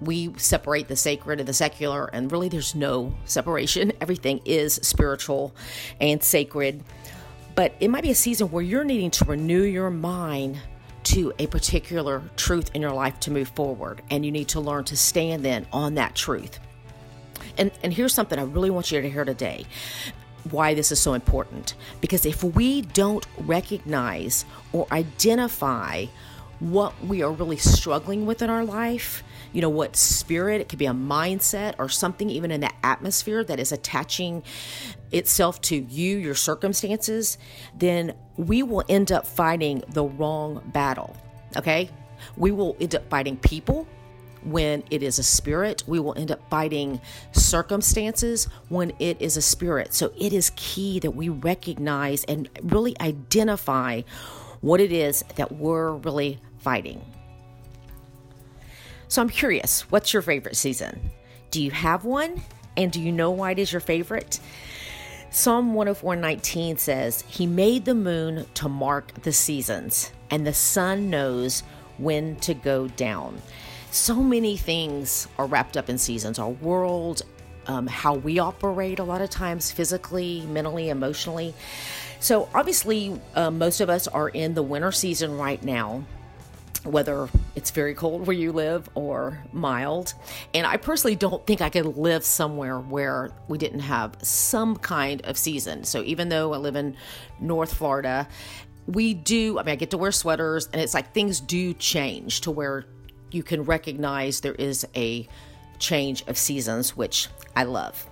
we 0.02 0.34
separate 0.38 0.88
the 0.88 0.96
sacred 0.96 1.40
and 1.40 1.48
the 1.48 1.54
secular, 1.54 2.06
and 2.06 2.32
really 2.32 2.50
there's 2.50 2.76
no 2.76 3.14
separation. 3.26 3.92
Everything 4.02 4.42
is 4.46 4.76
spiritual 4.76 5.54
and 6.00 6.24
sacred. 6.24 6.84
But 7.56 7.74
it 7.80 7.90
might 7.90 8.04
be 8.04 8.12
a 8.12 8.16
season 8.16 8.52
where 8.52 8.64
you're 8.64 8.86
needing 8.86 9.12
to 9.12 9.26
renew 9.26 9.64
your 9.64 9.90
mind 9.90 10.60
to 11.04 11.34
a 11.40 11.48
particular 11.48 12.22
truth 12.36 12.72
in 12.74 12.82
your 12.82 12.92
life 12.92 13.20
to 13.22 13.32
move 13.32 13.50
forward, 13.50 14.02
and 14.10 14.26
you 14.26 14.32
need 14.32 14.48
to 14.50 14.60
learn 14.60 14.84
to 14.86 14.98
stand 14.98 15.44
then 15.44 15.68
on 15.74 15.96
that 15.96 16.16
truth. 16.16 16.60
And, 17.58 17.72
and 17.84 17.94
here's 17.94 18.14
something 18.14 18.40
I 18.40 18.44
really 18.44 18.70
want 18.70 18.92
you 18.92 19.02
to 19.02 19.10
hear 19.10 19.26
today 19.26 19.66
why 20.52 20.74
this 20.74 20.92
is 20.92 21.00
so 21.00 21.14
important. 21.14 21.76
Because 22.00 22.26
if 22.26 22.44
we 22.44 22.82
don't 22.82 23.28
recognize 23.40 24.46
or 24.72 24.88
identify 24.92 26.06
what 26.60 26.94
we 27.06 27.22
are 27.22 27.32
really 27.32 27.58
struggling 27.58 28.26
with 28.26 28.42
in 28.42 28.50
our 28.50 28.64
life, 28.64 29.24
you 29.54 29.62
know, 29.62 29.70
what 29.70 29.96
spirit, 29.96 30.62
it 30.62 30.70
could 30.70 30.80
be 30.80 30.86
a 30.86 30.94
mindset 30.94 31.76
or 31.80 31.90
something 31.90 32.30
even 32.30 32.52
in 32.52 32.62
the 32.62 32.72
atmosphere 32.84 33.44
that 33.44 33.60
is 33.60 33.72
attaching 33.72 34.44
itself 35.12 35.60
to 35.62 35.76
you, 35.76 36.18
your 36.18 36.36
circumstances, 36.36 37.38
then 37.78 38.14
we 38.38 38.64
will 38.64 38.84
end 38.88 39.12
up 39.12 39.26
fighting 39.26 39.84
the 39.90 40.04
wrong 40.04 40.62
battle. 40.74 41.16
Okay? 41.58 41.90
We 42.38 42.52
will 42.52 42.76
end 42.80 42.96
up 42.96 43.10
fighting 43.10 43.38
people 43.38 43.88
when 44.44 44.84
it 44.90 45.04
is 45.04 45.20
a 45.20 45.24
spirit. 45.24 45.84
We 45.88 46.00
will 46.00 46.18
end 46.18 46.32
up 46.32 46.48
fighting 46.50 47.02
circumstances 47.32 48.46
when 48.70 48.94
it 49.00 49.22
is 49.22 49.38
a 49.38 49.42
spirit. 49.42 49.94
So 49.94 50.12
it 50.18 50.34
is 50.34 50.52
key 50.56 51.00
that 51.00 51.12
we 51.12 51.30
recognize 51.30 52.24
and 52.26 52.50
really 52.64 52.96
identify 53.02 54.02
what 54.62 54.80
it 54.80 54.92
is 54.92 55.24
that 55.36 55.52
we're 55.54 55.94
really 55.94 56.40
fighting. 56.60 57.02
So 59.10 59.24
I'm 59.24 59.30
curious, 59.30 59.90
what's 59.90 60.14
your 60.14 60.22
favorite 60.22 60.56
season? 60.56 61.10
Do 61.50 61.64
you 61.64 61.72
have 61.72 62.06
one? 62.06 62.44
And 62.78 62.92
do 62.92 63.02
you 63.02 63.12
know 63.12 63.32
why 63.32 63.52
it 63.52 63.60
is 63.60 63.72
your 63.74 63.80
favorite? 63.80 64.40
Psalm 65.32 65.74
104:19 65.74 66.78
says, 66.78 67.24
"He 67.28 67.48
made 67.48 67.86
the 67.86 67.96
moon 67.96 68.46
to 68.54 68.70
mark 68.70 69.24
the 69.24 69.34
seasons, 69.34 70.12
and 70.30 70.46
the 70.46 70.54
sun 70.54 71.10
knows 71.10 71.64
when 71.98 72.36
to 72.42 72.54
go 72.54 72.88
down." 72.88 73.42
So 73.90 74.14
many 74.14 74.56
things 74.56 75.28
are 75.40 75.48
wrapped 75.48 75.76
up 75.76 75.90
in 75.90 75.98
seasons. 75.98 76.38
Our 76.38 76.50
world, 76.50 77.24
um, 77.66 77.88
how 77.88 78.14
we 78.14 78.38
operate 78.38 79.00
a 79.00 79.04
lot 79.04 79.22
of 79.22 79.32
times 79.32 79.72
physically, 79.72 80.46
mentally, 80.48 80.90
emotionally. 80.90 81.56
So, 82.20 82.48
obviously, 82.54 83.20
uh, 83.34 83.50
most 83.50 83.82
of 83.82 83.90
us 83.90 84.08
are 84.08 84.30
in 84.30 84.54
the 84.54 84.62
winter 84.62 84.92
season 84.92 85.36
right 85.36 85.64
now 85.64 86.04
whether 86.84 87.30
it's 87.60 87.72
very 87.72 87.94
cold 87.94 88.26
where 88.26 88.38
you 88.38 88.54
live 88.54 88.90
or 88.96 89.44
mild. 89.52 90.14
And 90.54 90.66
I 90.66 90.78
personally 90.78 91.18
don't 91.18 91.46
think 91.46 91.60
I 91.60 91.68
could 91.68 91.98
live 91.98 92.24
somewhere 92.24 92.80
where 92.80 93.32
we 93.50 93.58
didn't 93.58 93.82
have 93.82 94.16
some 94.22 94.78
kind 94.78 95.22
of 95.26 95.38
season. 95.38 95.84
So 95.84 96.02
even 96.04 96.30
though 96.30 96.54
I 96.54 96.58
live 96.58 96.78
in 96.78 96.96
North 97.42 97.74
Florida, 97.74 98.30
we 98.88 99.14
do, 99.14 99.60
I 99.60 99.64
mean, 99.64 99.74
I 99.74 99.76
get 99.76 99.92
to 99.92 99.98
wear 99.98 100.14
sweaters 100.14 100.70
and 100.72 100.82
it's 100.82 100.94
like 100.94 101.12
things 101.12 101.42
do 101.42 101.74
change 101.74 102.40
to 102.42 102.52
where 102.52 102.86
you 103.30 103.44
can 103.44 103.66
recognize 103.66 104.40
there 104.40 104.56
is 104.56 104.88
a 104.96 105.28
change 105.80 106.24
of 106.28 106.38
seasons, 106.38 106.96
which 106.96 107.28
I 107.58 107.66
love. 107.66 108.08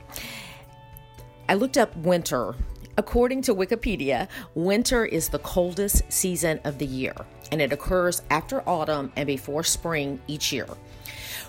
I 1.47 1.53
looked 1.53 1.77
up 1.77 1.95
winter 1.95 2.53
According 2.99 3.43
to 3.43 3.53
Wikipedia, 3.53 4.27
winter 4.55 5.05
is 5.05 5.29
the 5.29 5.37
coldest 5.37 6.01
season 6.11 6.59
of 6.63 6.79
the 6.79 6.85
year, 6.87 7.13
and 7.51 7.61
it 7.61 7.71
occurs 7.71 8.23
after 8.31 8.67
autumn 8.67 9.11
and 9.15 9.27
before 9.27 9.63
spring 9.63 10.19
each 10.25 10.51
year. 10.51 10.65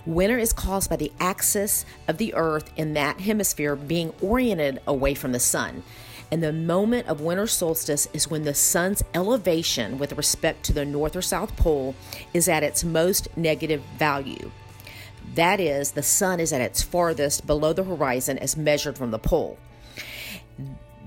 Winter 0.04 0.36
is 0.36 0.52
caused 0.52 0.90
by 0.90 0.96
the 0.96 1.10
axis 1.20 1.86
of 2.06 2.18
the 2.18 2.34
earth 2.34 2.70
in 2.76 2.92
that 2.92 3.20
hemisphere 3.20 3.76
being 3.76 4.12
oriented 4.20 4.82
away 4.86 5.14
from 5.14 5.32
the 5.32 5.40
sun. 5.40 5.82
And 6.30 6.42
the 6.42 6.52
moment 6.52 7.08
of 7.08 7.22
winter 7.22 7.46
solstice 7.46 8.08
is 8.12 8.30
when 8.30 8.44
the 8.44 8.52
sun's 8.52 9.02
elevation 9.14 9.98
with 9.98 10.12
respect 10.18 10.64
to 10.64 10.74
the 10.74 10.84
north 10.84 11.16
or 11.16 11.22
south 11.22 11.56
pole 11.56 11.94
is 12.34 12.50
at 12.50 12.62
its 12.62 12.84
most 12.84 13.34
negative 13.38 13.82
value. 13.96 14.50
That 15.34 15.60
is, 15.60 15.92
the 15.92 16.02
sun 16.02 16.40
is 16.40 16.52
at 16.52 16.60
its 16.60 16.82
farthest 16.82 17.46
below 17.46 17.72
the 17.72 17.84
horizon 17.84 18.36
as 18.36 18.54
measured 18.54 18.98
from 18.98 19.12
the 19.12 19.18
pole. 19.18 19.56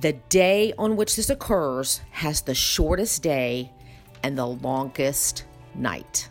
The 0.01 0.13
day 0.29 0.74
on 0.79 0.96
which 0.96 1.15
this 1.15 1.29
occurs 1.29 2.01
has 2.10 2.41
the 2.41 2.55
shortest 2.55 3.22
day 3.22 3.72
and 4.24 4.36
the 4.36 4.48
longest 4.48 5.46
night. 5.75 6.27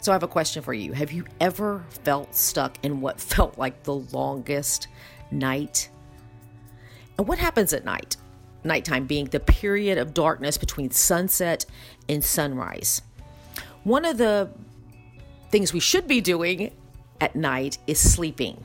So, 0.00 0.10
I 0.10 0.16
have 0.16 0.24
a 0.24 0.28
question 0.28 0.62
for 0.62 0.74
you. 0.74 0.92
Have 0.92 1.12
you 1.12 1.24
ever 1.40 1.84
felt 2.04 2.34
stuck 2.34 2.76
in 2.84 3.00
what 3.00 3.20
felt 3.20 3.58
like 3.58 3.84
the 3.84 3.94
longest 3.94 4.88
night? 5.30 5.88
And 7.16 7.28
what 7.28 7.38
happens 7.38 7.72
at 7.72 7.84
night? 7.84 8.16
Nighttime 8.64 9.06
being 9.06 9.26
the 9.26 9.40
period 9.40 9.96
of 9.96 10.12
darkness 10.12 10.58
between 10.58 10.90
sunset 10.90 11.64
and 12.08 12.24
sunrise. 12.24 13.02
One 13.84 14.04
of 14.04 14.18
the 14.18 14.50
things 15.50 15.72
we 15.72 15.80
should 15.80 16.08
be 16.08 16.20
doing 16.20 16.72
at 17.20 17.36
night 17.36 17.78
is 17.86 17.98
sleeping, 18.00 18.64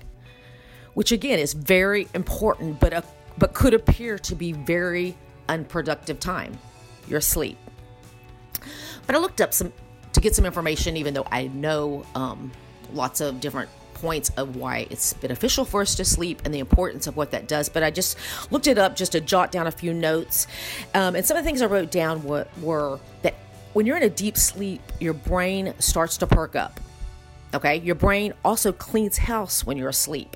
which 0.96 1.12
again 1.12 1.38
is 1.38 1.54
very 1.54 2.08
important, 2.14 2.80
but 2.80 2.92
a 2.94 3.04
but 3.38 3.54
could 3.54 3.74
appear 3.74 4.18
to 4.20 4.36
be 4.36 4.52
very 4.52 5.16
unproductive 5.50 6.20
time. 6.20 6.58
You're 7.08 7.20
asleep. 7.20 7.58
But 9.06 9.16
I 9.16 9.20
looked 9.20 9.42
up 9.42 9.54
some 9.54 9.74
to 10.14 10.22
get 10.22 10.36
some 10.36 10.46
information, 10.46 10.96
even 10.96 11.14
though 11.14 11.28
I 11.32 11.48
know 11.48 12.06
um, 12.16 12.52
lots 12.94 13.20
of 13.20 13.40
different 13.40 13.70
points 13.96 14.30
of 14.38 14.56
why 14.58 14.86
it's 14.90 15.14
beneficial 15.14 15.66
for 15.66 15.82
us 15.82 15.96
to 15.96 16.06
sleep 16.06 16.42
and 16.46 16.54
the 16.54 16.60
importance 16.60 17.08
of 17.08 17.16
what 17.16 17.32
that 17.32 17.48
does. 17.48 17.70
But 17.70 17.84
I 17.84 17.90
just 17.90 18.18
looked 18.52 18.68
it 18.68 18.78
up 18.78 18.96
just 18.96 19.14
to 19.14 19.22
jot 19.22 19.52
down 19.52 19.66
a 19.66 19.72
few 19.72 19.94
notes. 19.94 20.48
Um, 20.94 21.16
and 21.16 21.26
some 21.26 21.38
of 21.38 21.44
the 21.44 21.48
things 21.48 21.62
I 21.62 21.66
wrote 21.66 21.90
down 21.90 22.24
were, 22.24 22.48
were 22.62 23.00
that 23.22 23.34
when 23.74 23.86
you're 23.86 23.98
in 23.98 24.04
a 24.04 24.10
deep 24.10 24.38
sleep, 24.38 24.82
your 25.00 25.14
brain 25.14 25.74
starts 25.80 26.18
to 26.18 26.28
perk 26.28 26.56
up. 26.56 26.80
Okay, 27.56 27.78
your 27.80 27.96
brain 27.96 28.34
also 28.44 28.72
cleans 28.72 29.18
house 29.18 29.66
when 29.66 29.78
you're 29.78 29.90
asleep. 29.90 30.36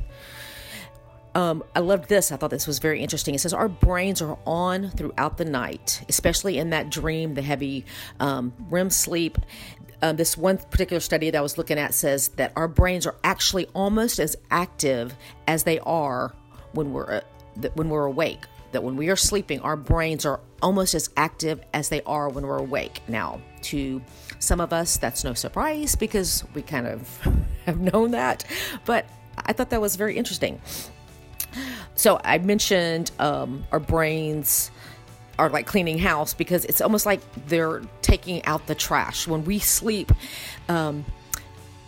Um, 1.37 1.63
I 1.75 1.81
loved 1.81 2.09
this. 2.09 2.31
I 2.31 2.35
thought 2.35 2.49
this 2.49 2.65
was 2.65 2.79
very 2.79 2.99
interesting. 2.99 3.35
It 3.35 3.41
says 3.41 3.53
our 3.53 3.69
brains 3.69 4.23
are 4.23 4.39
on 4.47 4.89
throughout 4.89 5.37
the 5.37 5.45
night, 5.45 6.03
especially 6.09 6.57
in 6.57 6.71
that 6.71 6.89
dream, 6.89 7.35
the 7.35 7.43
heavy 7.43 7.85
um, 8.19 8.51
REM 8.71 8.89
sleep. 8.89 9.37
um, 10.01 10.15
this 10.15 10.35
one 10.35 10.57
particular 10.57 10.99
study 10.99 11.29
that 11.29 11.37
I 11.37 11.41
was 11.41 11.55
looking 11.55 11.77
at 11.77 11.93
says 11.93 12.29
that 12.29 12.53
our 12.55 12.67
brains 12.67 13.05
are 13.05 13.13
actually 13.23 13.67
almost 13.75 14.19
as 14.19 14.35
active 14.49 15.15
as 15.47 15.63
they 15.63 15.77
are 15.81 16.33
when 16.71 16.91
we're 16.91 17.17
uh, 17.17 17.69
when 17.75 17.89
we're 17.89 18.05
awake. 18.05 18.43
That 18.71 18.83
when 18.83 18.95
we 18.95 19.09
are 19.09 19.15
sleeping, 19.15 19.59
our 19.59 19.77
brains 19.77 20.25
are 20.25 20.39
almost 20.63 20.95
as 20.95 21.11
active 21.17 21.61
as 21.71 21.89
they 21.89 22.01
are 22.01 22.29
when 22.29 22.47
we're 22.47 22.57
awake. 22.57 23.01
Now, 23.07 23.41
to 23.61 24.01
some 24.39 24.59
of 24.59 24.73
us, 24.73 24.97
that's 24.97 25.23
no 25.23 25.35
surprise 25.35 25.95
because 25.95 26.43
we 26.55 26.63
kind 26.63 26.87
of 26.87 27.21
have 27.67 27.79
known 27.79 28.09
that, 28.11 28.43
but 28.85 29.05
I 29.37 29.53
thought 29.53 29.69
that 29.69 29.81
was 29.81 29.95
very 29.97 30.17
interesting. 30.17 30.59
So 31.95 32.19
I 32.23 32.37
mentioned 32.37 33.11
um, 33.19 33.63
our 33.71 33.79
brains 33.79 34.71
are 35.39 35.49
like 35.49 35.67
cleaning 35.67 35.97
house 35.97 36.33
because 36.33 36.65
it's 36.65 36.81
almost 36.81 37.05
like 37.05 37.21
they're 37.47 37.81
taking 38.01 38.43
out 38.45 38.67
the 38.67 38.75
trash. 38.75 39.27
When 39.27 39.45
we 39.45 39.59
sleep, 39.59 40.11
um, 40.69 41.05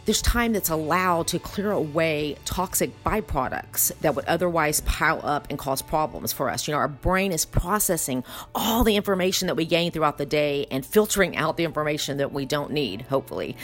there's 0.06 0.22
time 0.22 0.53
that's 0.53 0.70
allowed 0.70 1.27
to 1.27 1.39
clear 1.39 1.72
away 1.72 2.36
toxic 2.46 2.91
byproducts 3.03 3.96
that 4.00 4.15
would 4.15 4.25
otherwise 4.25 4.82
pile 4.82 5.22
up 5.24 5.48
and 5.50 5.60
cause 5.60 5.82
problems 5.82 6.34
for 6.34 6.50
us. 6.50 6.68
You 6.68 6.74
know, 6.74 6.79
our 6.79 6.88
brain 6.88 7.32
is 7.32 7.46
processing 7.46 8.24
all 8.56 8.84
the 8.84 8.96
information 8.96 9.48
that 9.48 9.56
we 9.56 9.65
gain 9.65 9.91
throughout 9.91 10.18
the 10.18 10.25
day 10.25 10.65
and 10.72 10.86
filtering 10.86 11.38
out 11.38 11.58
the 11.58 11.63
information 11.63 12.18
that 12.18 12.32
we 12.32 12.46
don't 12.46 12.72
need, 12.72 13.03
hopefully. 13.03 13.56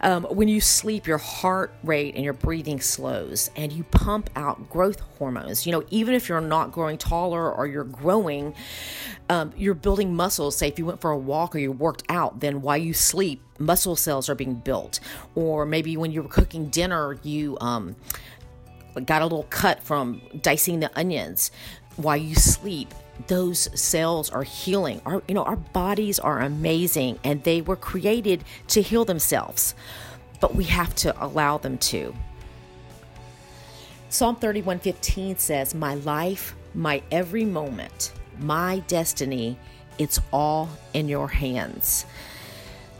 Um, 0.00 0.24
when 0.24 0.48
you 0.48 0.60
sleep, 0.60 1.06
your 1.06 1.18
heart 1.18 1.72
rate 1.82 2.14
and 2.14 2.24
your 2.24 2.34
breathing 2.34 2.80
slows 2.80 3.50
and 3.56 3.72
you 3.72 3.84
pump 3.84 4.30
out 4.36 4.68
growth 4.68 5.00
hormones. 5.18 5.66
You 5.66 5.72
know, 5.72 5.84
even 5.90 6.14
if 6.14 6.28
you're 6.28 6.40
not 6.40 6.72
growing 6.72 6.98
taller 6.98 7.50
or 7.50 7.66
you're 7.66 7.84
growing, 7.84 8.54
um, 9.28 9.52
you're 9.56 9.74
building 9.74 10.14
muscles. 10.14 10.56
Say, 10.56 10.68
if 10.68 10.78
you 10.78 10.86
went 10.86 11.00
for 11.00 11.10
a 11.10 11.18
walk 11.18 11.54
or 11.54 11.58
you 11.58 11.72
worked 11.72 12.02
out, 12.08 12.40
then 12.40 12.62
while 12.62 12.76
you 12.76 12.92
sleep, 12.92 13.42
muscle 13.60 13.96
cells 13.96 14.28
are 14.28 14.34
being 14.34 14.54
built. 14.54 15.00
Or 15.34 15.64
maybe 15.64 15.96
when 15.96 16.10
you 16.10 16.22
were 16.22 16.28
cooking 16.28 16.68
dinner, 16.68 17.18
you 17.22 17.56
um, 17.60 17.94
got 19.04 19.22
a 19.22 19.24
little 19.24 19.46
cut 19.50 19.82
from 19.82 20.20
dicing 20.42 20.80
the 20.80 20.90
onions. 20.98 21.50
While 21.96 22.16
you 22.16 22.34
sleep, 22.34 22.92
those 23.26 23.68
cells 23.78 24.30
are 24.30 24.42
healing. 24.42 25.00
Our, 25.04 25.22
you 25.28 25.34
know, 25.34 25.44
our 25.44 25.56
bodies 25.56 26.18
are 26.18 26.40
amazing 26.40 27.18
and 27.22 27.44
they 27.44 27.60
were 27.60 27.76
created 27.76 28.44
to 28.68 28.82
heal 28.82 29.04
themselves, 29.04 29.74
but 30.40 30.54
we 30.54 30.64
have 30.64 30.94
to 30.96 31.24
allow 31.24 31.58
them 31.58 31.76
to. 31.78 32.14
Psalm 34.08 34.36
31:15 34.36 35.38
says, 35.38 35.74
"My 35.74 35.94
life, 35.94 36.56
my 36.74 37.02
every 37.12 37.44
moment 37.44 38.12
my 38.40 38.78
destiny, 38.88 39.58
it's 39.98 40.20
all 40.32 40.68
in 40.94 41.08
your 41.08 41.28
hands. 41.28 42.06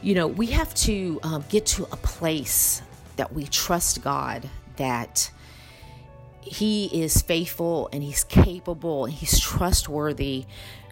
You 0.03 0.15
know, 0.15 0.27
we 0.27 0.47
have 0.47 0.73
to 0.77 1.21
um, 1.23 1.45
get 1.51 1.67
to 1.67 1.85
a 1.85 1.97
place 1.97 2.81
that 3.17 3.35
we 3.35 3.45
trust 3.45 4.03
God, 4.03 4.49
that 4.77 5.31
He 6.41 6.87
is 7.03 7.21
faithful 7.21 7.91
and 7.93 8.03
He's 8.03 8.25
capable 8.25 9.05
and 9.05 9.13
He's 9.13 9.39
trustworthy 9.39 10.47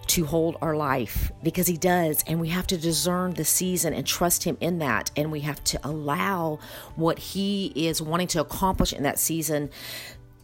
to 0.08 0.24
hold 0.24 0.56
our 0.60 0.76
life 0.76 1.32
because 1.42 1.66
He 1.66 1.78
does. 1.78 2.22
And 2.26 2.38
we 2.38 2.48
have 2.48 2.66
to 2.66 2.76
discern 2.76 3.32
the 3.32 3.46
season 3.46 3.94
and 3.94 4.06
trust 4.06 4.44
Him 4.44 4.58
in 4.60 4.78
that. 4.80 5.10
And 5.16 5.32
we 5.32 5.40
have 5.40 5.64
to 5.64 5.80
allow 5.82 6.58
what 6.94 7.18
He 7.18 7.72
is 7.74 8.02
wanting 8.02 8.28
to 8.28 8.42
accomplish 8.42 8.92
in 8.92 9.04
that 9.04 9.18
season 9.18 9.70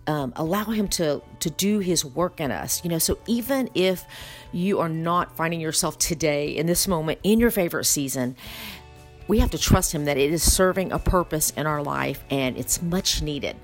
um, 0.06 0.32
allow 0.36 0.64
him 0.64 0.88
to 0.88 1.22
to 1.40 1.50
do 1.50 1.78
his 1.78 2.04
work 2.04 2.40
in 2.40 2.50
us 2.50 2.82
you 2.84 2.90
know 2.90 2.98
so 2.98 3.18
even 3.26 3.68
if 3.74 4.04
you 4.52 4.80
are 4.80 4.88
not 4.88 5.36
finding 5.36 5.60
yourself 5.60 5.98
today 5.98 6.56
in 6.56 6.66
this 6.66 6.86
moment 6.86 7.18
in 7.22 7.40
your 7.40 7.50
favorite 7.50 7.84
season 7.84 8.36
we 9.26 9.38
have 9.38 9.50
to 9.50 9.58
trust 9.58 9.92
him 9.92 10.04
that 10.04 10.18
it 10.18 10.30
is 10.30 10.42
serving 10.42 10.92
a 10.92 10.98
purpose 10.98 11.50
in 11.52 11.66
our 11.66 11.82
life 11.82 12.22
and 12.30 12.56
it's 12.56 12.82
much 12.82 13.22
needed 13.22 13.56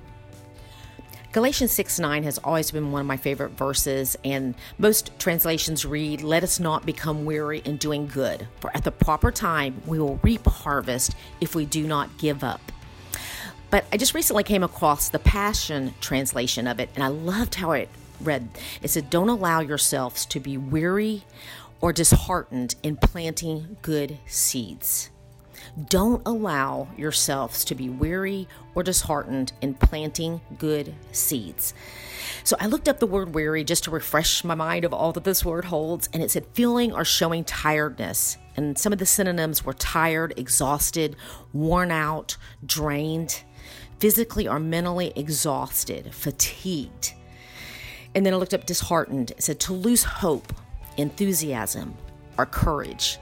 Galatians 1.31 1.71
6 1.71 1.97
9 1.97 2.23
has 2.23 2.39
always 2.39 2.71
been 2.71 2.91
one 2.91 2.99
of 2.99 3.07
my 3.07 3.15
favorite 3.15 3.51
verses, 3.51 4.17
and 4.25 4.53
most 4.77 5.17
translations 5.17 5.85
read, 5.85 6.23
Let 6.23 6.43
us 6.43 6.59
not 6.59 6.85
become 6.85 7.23
weary 7.23 7.61
in 7.63 7.77
doing 7.77 8.05
good, 8.05 8.49
for 8.59 8.75
at 8.75 8.83
the 8.83 8.91
proper 8.91 9.31
time 9.31 9.81
we 9.85 9.97
will 9.97 10.19
reap 10.23 10.45
a 10.45 10.49
harvest 10.49 11.15
if 11.39 11.55
we 11.55 11.65
do 11.65 11.87
not 11.87 12.17
give 12.17 12.43
up. 12.43 12.59
But 13.71 13.85
I 13.91 13.97
just 13.97 14.13
recently 14.13 14.43
came 14.43 14.63
across 14.63 15.07
the 15.07 15.19
Passion 15.19 15.93
translation 16.01 16.67
of 16.67 16.79
it, 16.81 16.89
and 16.93 17.03
I 17.03 17.07
loved 17.07 17.55
how 17.55 17.71
it 17.71 17.87
read. 18.19 18.49
It 18.81 18.89
said, 18.89 19.09
Don't 19.09 19.29
allow 19.29 19.61
yourselves 19.61 20.25
to 20.27 20.41
be 20.41 20.57
weary 20.57 21.23
or 21.79 21.93
disheartened 21.93 22.75
in 22.83 22.97
planting 22.97 23.77
good 23.81 24.19
seeds. 24.27 25.09
Don't 25.89 26.21
allow 26.25 26.89
yourselves 26.97 27.63
to 27.65 27.75
be 27.75 27.87
weary 27.87 28.47
or 28.75 28.83
disheartened 28.83 29.53
in 29.61 29.73
planting 29.75 30.41
good 30.57 30.93
seeds. 31.13 31.73
So 32.43 32.57
I 32.59 32.65
looked 32.65 32.89
up 32.89 32.99
the 32.99 33.07
word 33.07 33.33
weary 33.33 33.63
just 33.63 33.85
to 33.85 33.91
refresh 33.91 34.43
my 34.43 34.55
mind 34.55 34.83
of 34.83 34.93
all 34.93 35.13
that 35.13 35.23
this 35.23 35.45
word 35.45 35.65
holds, 35.65 36.09
and 36.13 36.21
it 36.21 36.31
said 36.31 36.45
feeling 36.53 36.91
or 36.91 37.05
showing 37.05 37.45
tiredness. 37.45 38.37
And 38.57 38.77
some 38.77 38.91
of 38.91 38.99
the 38.99 39.05
synonyms 39.05 39.63
were 39.63 39.73
tired, 39.73 40.33
exhausted, 40.35 41.15
worn 41.53 41.89
out, 41.89 42.35
drained 42.65 43.43
physically 44.01 44.47
or 44.47 44.59
mentally 44.59 45.13
exhausted, 45.15 46.13
fatigued. 46.13 47.13
And 48.15 48.25
then 48.25 48.33
I 48.33 48.37
looked 48.37 48.53
up 48.53 48.65
disheartened. 48.65 49.31
It 49.31 49.43
said 49.43 49.59
to 49.61 49.73
lose 49.73 50.03
hope, 50.03 50.51
enthusiasm, 50.97 51.93
or 52.37 52.47
courage. 52.47 53.19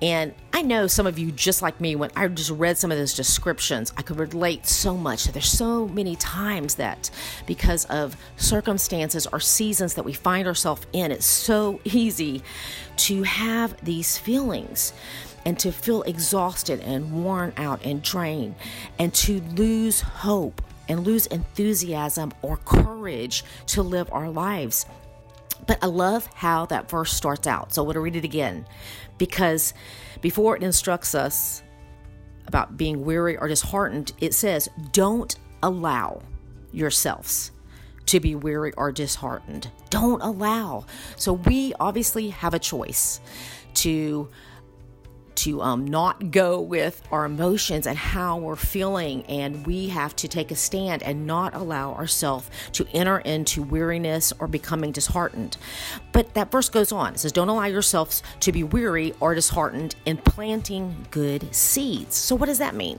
And 0.00 0.34
I 0.52 0.62
know 0.62 0.86
some 0.86 1.06
of 1.06 1.18
you, 1.18 1.30
just 1.30 1.62
like 1.62 1.80
me, 1.80 1.94
when 1.96 2.10
I 2.16 2.26
just 2.28 2.50
read 2.50 2.78
some 2.78 2.90
of 2.90 2.98
those 2.98 3.14
descriptions, 3.14 3.92
I 3.96 4.02
could 4.02 4.18
relate 4.18 4.66
so 4.66 4.96
much. 4.96 5.24
There's 5.24 5.46
so 5.46 5.88
many 5.88 6.16
times 6.16 6.76
that 6.76 7.10
because 7.46 7.84
of 7.86 8.16
circumstances 8.36 9.26
or 9.26 9.40
seasons 9.40 9.94
that 9.94 10.04
we 10.04 10.12
find 10.12 10.48
ourselves 10.48 10.86
in, 10.92 11.12
it's 11.12 11.26
so 11.26 11.80
easy 11.84 12.42
to 12.98 13.22
have 13.24 13.76
these 13.84 14.16
feelings 14.18 14.92
and 15.44 15.58
to 15.58 15.72
feel 15.72 16.02
exhausted 16.02 16.80
and 16.80 17.24
worn 17.24 17.52
out 17.56 17.84
and 17.84 18.02
drained 18.02 18.54
and 18.98 19.12
to 19.14 19.40
lose 19.40 20.00
hope 20.00 20.62
and 20.88 21.06
lose 21.06 21.26
enthusiasm 21.26 22.32
or 22.42 22.56
courage 22.58 23.44
to 23.66 23.82
live 23.82 24.08
our 24.12 24.30
lives. 24.30 24.86
But 25.66 25.78
I 25.82 25.86
love 25.86 26.26
how 26.26 26.66
that 26.66 26.90
verse 26.90 27.12
starts 27.12 27.46
out. 27.46 27.72
So 27.72 27.82
I 27.82 27.86
want 27.86 27.94
to 27.94 28.00
read 28.00 28.16
it 28.16 28.24
again 28.24 28.66
because 29.18 29.74
before 30.20 30.56
it 30.56 30.62
instructs 30.62 31.14
us 31.14 31.62
about 32.46 32.76
being 32.76 33.04
weary 33.04 33.36
or 33.36 33.48
disheartened, 33.48 34.12
it 34.20 34.34
says, 34.34 34.68
Don't 34.92 35.36
allow 35.62 36.22
yourselves 36.72 37.52
to 38.06 38.18
be 38.18 38.34
weary 38.34 38.72
or 38.76 38.90
disheartened. 38.90 39.70
Don't 39.90 40.20
allow. 40.22 40.86
So 41.16 41.34
we 41.34 41.72
obviously 41.78 42.30
have 42.30 42.54
a 42.54 42.58
choice 42.58 43.20
to 43.74 44.28
to 45.36 45.62
um, 45.62 45.86
not 45.86 46.30
go 46.30 46.60
with 46.60 47.02
our 47.10 47.24
emotions 47.24 47.86
and 47.86 47.96
how 47.96 48.38
we're 48.38 48.56
feeling. 48.56 49.24
And 49.26 49.66
we 49.66 49.88
have 49.88 50.14
to 50.16 50.28
take 50.28 50.50
a 50.50 50.56
stand 50.56 51.02
and 51.02 51.26
not 51.26 51.54
allow 51.54 51.94
ourselves 51.94 52.50
to 52.72 52.86
enter 52.92 53.18
into 53.18 53.62
weariness 53.62 54.32
or 54.38 54.48
becoming 54.48 54.92
disheartened. 54.92 55.56
But 56.12 56.34
that 56.34 56.50
verse 56.50 56.68
goes 56.68 56.92
on 56.92 57.14
it 57.14 57.20
says, 57.20 57.32
Don't 57.32 57.48
allow 57.48 57.66
yourselves 57.66 58.22
to 58.40 58.52
be 58.52 58.62
weary 58.62 59.14
or 59.20 59.34
disheartened 59.34 59.94
in 60.04 60.18
planting 60.18 61.06
good 61.10 61.54
seeds. 61.54 62.16
So, 62.16 62.34
what 62.34 62.46
does 62.46 62.58
that 62.58 62.74
mean? 62.74 62.98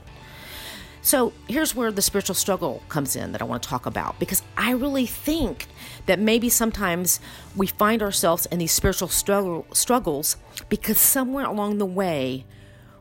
So 1.04 1.34
here's 1.48 1.74
where 1.74 1.92
the 1.92 2.00
spiritual 2.00 2.34
struggle 2.34 2.82
comes 2.88 3.14
in 3.14 3.32
that 3.32 3.42
I 3.42 3.44
want 3.44 3.62
to 3.62 3.68
talk 3.68 3.84
about 3.84 4.18
because 4.18 4.42
I 4.56 4.70
really 4.70 5.04
think 5.04 5.66
that 6.06 6.18
maybe 6.18 6.48
sometimes 6.48 7.20
we 7.54 7.66
find 7.66 8.02
ourselves 8.02 8.46
in 8.46 8.58
these 8.58 8.72
spiritual 8.72 9.08
struggle, 9.08 9.66
struggles 9.74 10.38
because 10.70 10.96
somewhere 10.96 11.44
along 11.44 11.76
the 11.76 11.84
way 11.84 12.46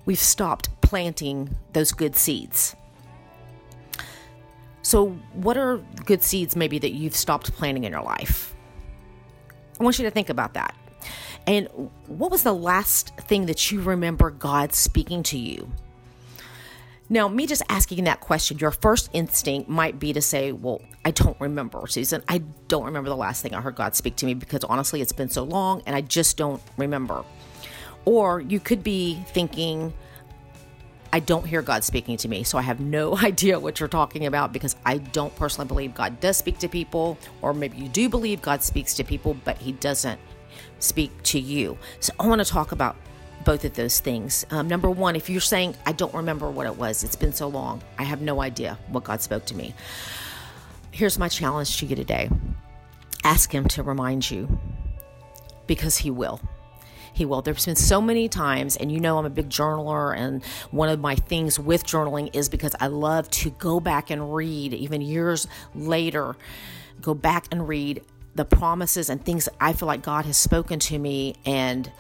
we've 0.04 0.20
stopped 0.20 0.70
planting 0.82 1.56
those 1.72 1.94
good 1.94 2.18
seeds. 2.18 2.76
So, 4.82 5.12
what 5.32 5.56
are 5.56 5.78
good 6.04 6.24
seeds 6.24 6.58
maybe 6.58 6.80
that 6.80 6.92
you've 6.92 7.16
stopped 7.16 7.54
planting 7.54 7.86
in 7.86 7.94
your 7.94 8.04
life? 8.04 8.54
I 9.80 9.84
want 9.84 9.98
you 9.98 10.04
to 10.04 10.12
think 10.12 10.30
about 10.30 10.56
that. 10.56 10.76
And 11.48 11.70
what 12.08 12.32
was 12.32 12.44
the 12.44 12.54
last 12.54 13.16
thing 13.16 13.46
that 13.46 13.72
you 13.72 13.80
remember 13.80 14.30
God 14.30 14.74
speaking 14.74 15.24
to 15.24 15.38
you? 15.38 15.72
Now, 17.10 17.28
me 17.28 17.46
just 17.46 17.62
asking 17.70 18.06
that 18.06 18.22
question, 18.22 18.58
your 18.60 18.72
first 18.72 19.10
instinct 19.14 19.70
might 19.70 20.00
be 20.00 20.14
to 20.14 20.22
say, 20.22 20.52
Well, 20.52 20.82
I 21.04 21.12
don't 21.12 21.40
remember, 21.40 21.86
Susan. 21.88 22.24
I 22.28 22.40
don't 22.68 22.86
remember 22.86 23.10
the 23.10 23.16
last 23.16 23.42
thing 23.42 23.54
I 23.54 23.62
heard 23.62 23.76
God 23.76 23.96
speak 23.96 24.16
to 24.18 24.26
me 24.26 24.34
because 24.34 24.64
honestly, 24.64 25.02
it's 25.02 25.12
been 25.12 25.30
so 25.30 25.44
long 25.44 25.84
and 25.86 25.96
I 25.96 26.02
just 26.02 26.38
don't 26.38 26.62
remember. 26.78 27.24
Or 28.06 28.42
you 28.42 28.60
could 28.60 28.84
be 28.84 29.24
thinking, 29.28 29.94
I 31.12 31.20
don't 31.20 31.46
hear 31.46 31.62
God 31.62 31.84
speaking 31.84 32.18
to 32.18 32.28
me, 32.28 32.44
so 32.44 32.58
I 32.58 32.64
have 32.64 32.80
no 32.80 33.16
idea 33.24 33.60
what 33.60 33.80
you're 33.80 33.90
talking 33.90 34.26
about 34.26 34.52
because 34.52 34.76
I 34.86 34.98
don't 34.98 35.36
personally 35.36 35.68
believe 35.68 35.94
God 35.94 36.20
does 36.20 36.38
speak 36.38 36.58
to 36.60 36.68
people, 36.68 37.18
or 37.42 37.54
maybe 37.54 37.78
you 37.78 37.88
do 37.90 38.10
believe 38.10 38.42
God 38.42 38.64
speaks 38.64 38.96
to 38.96 39.04
people, 39.04 39.36
but 39.46 39.58
He 39.58 39.74
doesn't 39.74 40.20
speak 40.80 41.12
to 41.24 41.40
you. 41.40 41.78
So 42.00 42.14
I 42.20 42.28
want 42.28 42.40
to 42.44 42.52
talk 42.52 42.72
about 42.72 42.96
both 43.44 43.66
of 43.66 43.74
those 43.74 44.00
things. 44.00 44.46
Um, 44.52 44.68
number 44.68 44.90
one, 44.90 45.16
if 45.16 45.30
you're 45.30 45.42
saying, 45.42 45.76
I 45.86 45.92
don't 45.92 46.14
remember 46.14 46.50
what 46.50 46.66
it 46.66 46.78
was, 46.78 47.04
it's 47.04 47.16
been 47.16 47.34
so 47.34 47.48
long, 47.48 47.82
I 47.98 48.04
have 48.04 48.22
no 48.22 48.42
idea 48.42 48.78
what 48.90 49.04
God 49.04 49.22
spoke 49.22 49.46
to 49.46 49.56
me. 49.56 49.74
Here's 50.92 51.18
my 51.18 51.30
challenge 51.30 51.78
to 51.80 51.86
you 51.86 51.96
today 51.96 52.30
ask 53.24 53.54
Him 53.54 53.68
to 53.70 53.84
remind 53.84 54.30
you 54.30 54.60
because 55.68 55.98
He 55.98 56.12
will. 56.12 56.42
He 57.14 57.26
will. 57.26 57.42
There's 57.42 57.66
been 57.66 57.76
so 57.76 58.02
many 58.02 58.28
times, 58.28 58.76
and 58.76 58.92
you 58.92 59.00
know 59.00 59.20
I'm 59.20 59.26
a 59.26 59.30
big 59.30 59.50
journaler, 59.50 60.18
and 60.18 60.44
one 60.72 60.90
of 60.90 61.00
my 61.00 61.16
things 61.16 61.60
with 61.60 61.86
journaling 61.86 62.36
is 62.36 62.50
because 62.50 62.76
I 62.80 62.88
love 62.88 63.30
to 63.32 63.52
go 63.52 63.80
back 63.80 64.10
and 64.10 64.34
read, 64.34 64.74
even 64.74 65.02
years 65.02 65.48
later, 65.76 66.36
go 67.02 67.14
back 67.14 67.46
and 67.52 67.68
read 67.68 68.04
the 68.36 68.46
promises 68.46 69.10
and 69.10 69.24
things 69.24 69.48
I 69.60 69.74
feel 69.74 69.88
like 69.88 70.02
God 70.02 70.26
has 70.26 70.38
spoken 70.38 70.80
to 70.80 70.98
me 70.98 71.36
and 71.46 71.92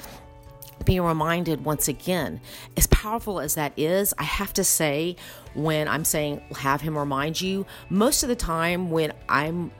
being 0.85 1.01
reminded 1.01 1.65
once 1.65 1.87
again, 1.87 2.41
as 2.77 2.87
powerful 2.87 3.39
as 3.39 3.55
that 3.55 3.73
is, 3.77 4.13
I 4.17 4.23
have 4.23 4.53
to 4.53 4.63
say, 4.63 5.15
when 5.53 5.87
I'm 5.87 6.05
saying 6.05 6.41
have 6.57 6.81
him 6.81 6.97
remind 6.97 7.39
you, 7.41 7.65
most 7.89 8.23
of 8.23 8.29
the 8.29 8.35
time 8.35 8.89
when 8.91 9.13
I'm 9.29 9.71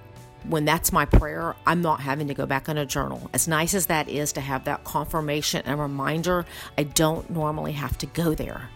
when 0.47 0.65
that's 0.65 0.91
my 0.91 1.05
prayer, 1.05 1.55
I'm 1.65 1.81
not 1.81 2.01
having 2.01 2.27
to 2.27 2.33
go 2.33 2.45
back 2.45 2.67
on 2.67 2.77
a 2.77 2.85
journal. 2.85 3.29
As 3.33 3.47
nice 3.47 3.73
as 3.73 3.85
that 3.85 4.09
is 4.09 4.33
to 4.33 4.41
have 4.41 4.65
that 4.65 4.83
confirmation 4.83 5.61
and 5.65 5.79
reminder, 5.79 6.45
I 6.77 6.83
don't 6.83 7.29
normally 7.29 7.71
have 7.71 7.97
to 7.99 8.05
go 8.07 8.35
there 8.35 8.69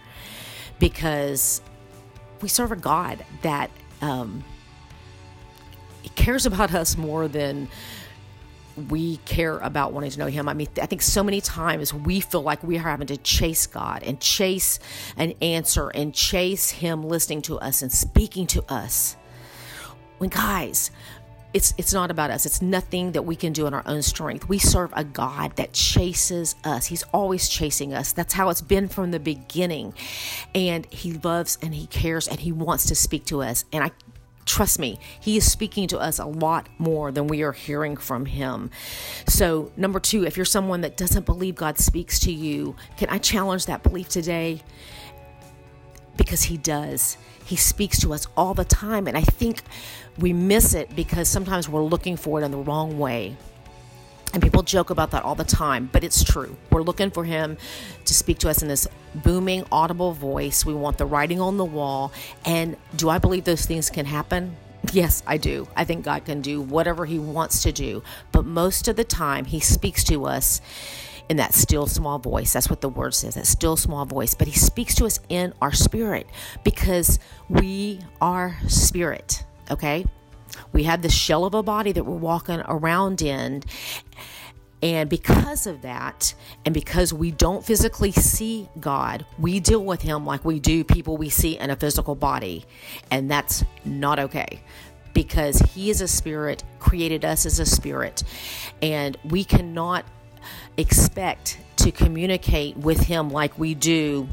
because 0.78 1.60
we 2.40 2.48
serve 2.48 2.72
a 2.72 2.76
God 2.76 3.24
that 3.42 3.70
um, 4.00 4.44
cares 6.14 6.46
about 6.46 6.74
us 6.74 6.96
more 6.96 7.28
than 7.28 7.68
we 8.86 9.16
care 9.18 9.58
about 9.58 9.92
wanting 9.92 10.10
to 10.10 10.18
know 10.18 10.26
him. 10.26 10.48
I 10.48 10.54
mean, 10.54 10.68
I 10.80 10.86
think 10.86 11.02
so 11.02 11.22
many 11.24 11.40
times 11.40 11.92
we 11.92 12.20
feel 12.20 12.42
like 12.42 12.62
we 12.62 12.76
are 12.76 12.82
having 12.82 13.08
to 13.08 13.16
chase 13.16 13.66
God 13.66 14.02
and 14.02 14.20
chase 14.20 14.78
an 15.16 15.32
answer 15.42 15.88
and 15.88 16.14
chase 16.14 16.70
him 16.70 17.02
listening 17.02 17.42
to 17.42 17.58
us 17.58 17.82
and 17.82 17.92
speaking 17.92 18.46
to 18.48 18.64
us. 18.72 19.16
When 20.18 20.30
guys, 20.30 20.90
it's 21.54 21.72
it's 21.78 21.94
not 21.94 22.10
about 22.10 22.30
us. 22.30 22.44
It's 22.44 22.60
nothing 22.60 23.12
that 23.12 23.22
we 23.22 23.34
can 23.34 23.52
do 23.52 23.66
in 23.66 23.72
our 23.72 23.82
own 23.86 24.02
strength. 24.02 24.48
We 24.48 24.58
serve 24.58 24.92
a 24.94 25.04
God 25.04 25.56
that 25.56 25.72
chases 25.72 26.54
us. 26.64 26.86
He's 26.86 27.04
always 27.14 27.48
chasing 27.48 27.94
us. 27.94 28.12
That's 28.12 28.34
how 28.34 28.50
it's 28.50 28.60
been 28.60 28.86
from 28.88 29.10
the 29.12 29.20
beginning. 29.20 29.94
And 30.54 30.86
he 30.86 31.14
loves 31.14 31.56
and 31.62 31.74
he 31.74 31.86
cares 31.86 32.28
and 32.28 32.38
he 32.38 32.52
wants 32.52 32.86
to 32.86 32.94
speak 32.94 33.24
to 33.26 33.42
us. 33.42 33.64
And 33.72 33.82
I 33.82 33.90
trust 34.48 34.78
me, 34.78 34.98
he 35.20 35.36
is 35.36 35.50
speaking 35.50 35.86
to 35.88 35.98
us 35.98 36.18
a 36.18 36.24
lot 36.24 36.68
more 36.78 37.12
than 37.12 37.28
we 37.28 37.42
are 37.42 37.52
hearing 37.52 37.96
from 37.96 38.26
him. 38.26 38.70
So, 39.28 39.70
number 39.76 40.00
2, 40.00 40.24
if 40.24 40.36
you're 40.36 40.46
someone 40.46 40.80
that 40.80 40.96
doesn't 40.96 41.26
believe 41.26 41.54
God 41.54 41.78
speaks 41.78 42.18
to 42.20 42.32
you, 42.32 42.74
can 42.96 43.08
I 43.10 43.18
challenge 43.18 43.66
that 43.66 43.82
belief 43.82 44.08
today? 44.08 44.62
Because 46.16 46.42
he 46.44 46.56
does. 46.56 47.16
He 47.44 47.56
speaks 47.56 48.00
to 48.00 48.12
us 48.12 48.26
all 48.36 48.54
the 48.54 48.64
time 48.64 49.06
and 49.06 49.16
I 49.16 49.22
think 49.22 49.62
we 50.18 50.32
miss 50.32 50.74
it 50.74 50.94
because 50.96 51.28
sometimes 51.28 51.68
we're 51.68 51.84
looking 51.84 52.16
for 52.16 52.40
it 52.40 52.44
in 52.44 52.50
the 52.50 52.58
wrong 52.58 52.98
way. 52.98 53.36
And 54.34 54.42
people 54.42 54.62
joke 54.62 54.90
about 54.90 55.10
that 55.12 55.24
all 55.24 55.34
the 55.34 55.44
time, 55.44 55.88
but 55.92 56.04
it's 56.04 56.22
true. 56.22 56.56
We're 56.70 56.82
looking 56.82 57.10
for 57.10 57.24
him 57.24 57.56
to 58.04 58.14
speak 58.14 58.38
to 58.40 58.50
us 58.50 58.62
in 58.62 58.68
this 58.68 58.86
booming, 59.14 59.64
audible 59.72 60.12
voice. 60.12 60.66
We 60.66 60.74
want 60.74 60.98
the 60.98 61.06
writing 61.06 61.40
on 61.40 61.56
the 61.56 61.64
wall. 61.64 62.12
And 62.44 62.76
do 62.96 63.08
I 63.08 63.18
believe 63.18 63.44
those 63.44 63.64
things 63.64 63.88
can 63.90 64.06
happen? 64.06 64.56
Yes, 64.92 65.22
I 65.26 65.38
do. 65.38 65.66
I 65.76 65.84
think 65.84 66.04
God 66.04 66.24
can 66.24 66.40
do 66.40 66.60
whatever 66.60 67.06
he 67.06 67.18
wants 67.18 67.62
to 67.62 67.72
do. 67.72 68.02
But 68.32 68.44
most 68.44 68.86
of 68.88 68.96
the 68.96 69.04
time, 69.04 69.44
he 69.44 69.60
speaks 69.60 70.04
to 70.04 70.26
us 70.26 70.60
in 71.28 71.36
that 71.38 71.54
still 71.54 71.86
small 71.86 72.18
voice. 72.18 72.52
That's 72.52 72.70
what 72.70 72.80
the 72.80 72.88
word 72.88 73.14
says, 73.14 73.34
that 73.34 73.46
still 73.46 73.76
small 73.76 74.04
voice. 74.06 74.34
But 74.34 74.48
he 74.48 74.58
speaks 74.58 74.94
to 74.96 75.06
us 75.06 75.20
in 75.28 75.52
our 75.60 75.72
spirit 75.72 76.26
because 76.64 77.18
we 77.48 78.00
are 78.20 78.56
spirit 78.66 79.44
okay? 79.70 80.04
We 80.72 80.84
have 80.84 81.02
this 81.02 81.14
shell 81.14 81.44
of 81.44 81.54
a 81.54 81.62
body 81.62 81.92
that 81.92 82.04
we're 82.04 82.16
walking 82.16 82.60
around 82.66 83.22
in. 83.22 83.62
And 84.80 85.10
because 85.10 85.66
of 85.66 85.82
that, 85.82 86.34
and 86.64 86.72
because 86.72 87.12
we 87.12 87.32
don't 87.32 87.64
physically 87.64 88.12
see 88.12 88.68
God, 88.78 89.26
we 89.38 89.58
deal 89.58 89.84
with 89.84 90.02
Him 90.02 90.24
like 90.24 90.44
we 90.44 90.60
do 90.60 90.84
people 90.84 91.16
we 91.16 91.30
see 91.30 91.58
in 91.58 91.70
a 91.70 91.76
physical 91.76 92.14
body. 92.14 92.64
And 93.10 93.30
that's 93.30 93.64
not 93.84 94.18
okay 94.20 94.62
because 95.14 95.58
He 95.58 95.90
is 95.90 96.00
a 96.00 96.06
spirit, 96.06 96.62
created 96.78 97.24
us 97.24 97.44
as 97.44 97.58
a 97.58 97.66
spirit. 97.66 98.22
And 98.80 99.16
we 99.24 99.42
cannot 99.42 100.04
expect 100.76 101.58
to 101.76 101.90
communicate 101.90 102.76
with 102.76 103.00
Him 103.00 103.30
like 103.30 103.58
we 103.58 103.74
do 103.74 104.28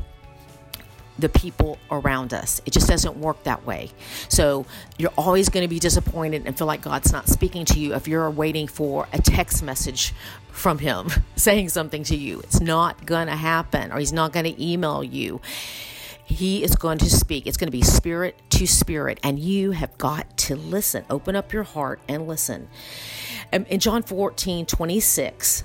the 1.18 1.30
people 1.30 1.78
around 1.90 2.34
us. 2.34 2.62
It 2.66 2.74
just 2.74 2.88
doesn't 2.88 3.18
work 3.18 3.44
that 3.44 3.66
way. 3.66 3.92
So 4.28 4.66
you're 4.98 5.14
always 5.18 5.50
going 5.50 5.64
to 5.64 5.70
be 5.70 5.80
disappointed 5.80 6.44
and 6.46 6.58
feel 6.58 6.68
like 6.68 6.82
God's 6.82 7.12
not 7.12 7.28
speaking 7.28 7.66
to 7.66 7.80
you 7.80 7.94
if 7.96 8.08
you're 8.08 8.30
waiting 8.30 8.68
for 8.68 9.08
a 9.14 9.22
text 9.22 9.64
message 9.64 10.14
from 10.52 10.80
Him 10.80 11.10
saying 11.36 11.70
something 11.70 12.04
to 12.04 12.16
you. 12.16 12.40
It's 12.42 12.60
not 12.60 13.06
going 13.06 13.28
to 13.28 13.36
happen, 13.36 13.92
or 13.92 14.00
He's 14.00 14.14
not 14.14 14.34
going 14.34 14.46
to 14.46 14.64
email 14.64 15.04
you. 15.04 15.42
He 16.26 16.64
is 16.64 16.76
going 16.76 16.98
to 17.00 17.10
speak. 17.10 17.46
It's 17.46 17.56
going 17.56 17.68
to 17.68 17.72
be 17.72 17.84
spirit 17.84 18.42
to 18.50 18.66
spirit, 18.66 19.20
and 19.22 19.38
you 19.38 19.72
have 19.72 19.96
got 19.98 20.38
to 20.40 20.56
listen. 20.56 21.06
Open 21.10 21.36
up 21.36 21.54
your 21.54 21.64
heart 21.64 22.00
and 22.08 22.28
listen. 22.28 22.68
Um, 23.54 23.66
in 23.70 23.80
John 23.80 24.02
14 24.02 24.66
26, 24.66 25.64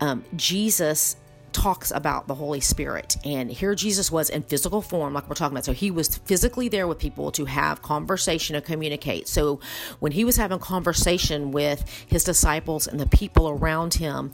um, 0.00 0.24
Jesus 0.34 1.16
talks 1.52 1.90
about 1.90 2.26
the 2.28 2.34
Holy 2.34 2.60
Spirit. 2.60 3.16
And 3.24 3.50
here 3.50 3.74
Jesus 3.74 4.10
was 4.10 4.30
in 4.30 4.42
physical 4.42 4.82
form, 4.82 5.14
like 5.14 5.28
we're 5.28 5.34
talking 5.34 5.54
about. 5.56 5.64
So 5.64 5.72
he 5.72 5.90
was 5.90 6.18
physically 6.18 6.68
there 6.68 6.86
with 6.86 6.98
people 6.98 7.30
to 7.32 7.44
have 7.44 7.82
conversation 7.82 8.56
and 8.56 8.64
communicate. 8.64 9.28
So 9.28 9.60
when 10.00 10.12
he 10.12 10.24
was 10.24 10.36
having 10.36 10.58
conversation 10.58 11.50
with 11.50 11.88
his 12.06 12.24
disciples 12.24 12.86
and 12.86 12.98
the 12.98 13.06
people 13.06 13.48
around 13.48 13.94
him 13.94 14.32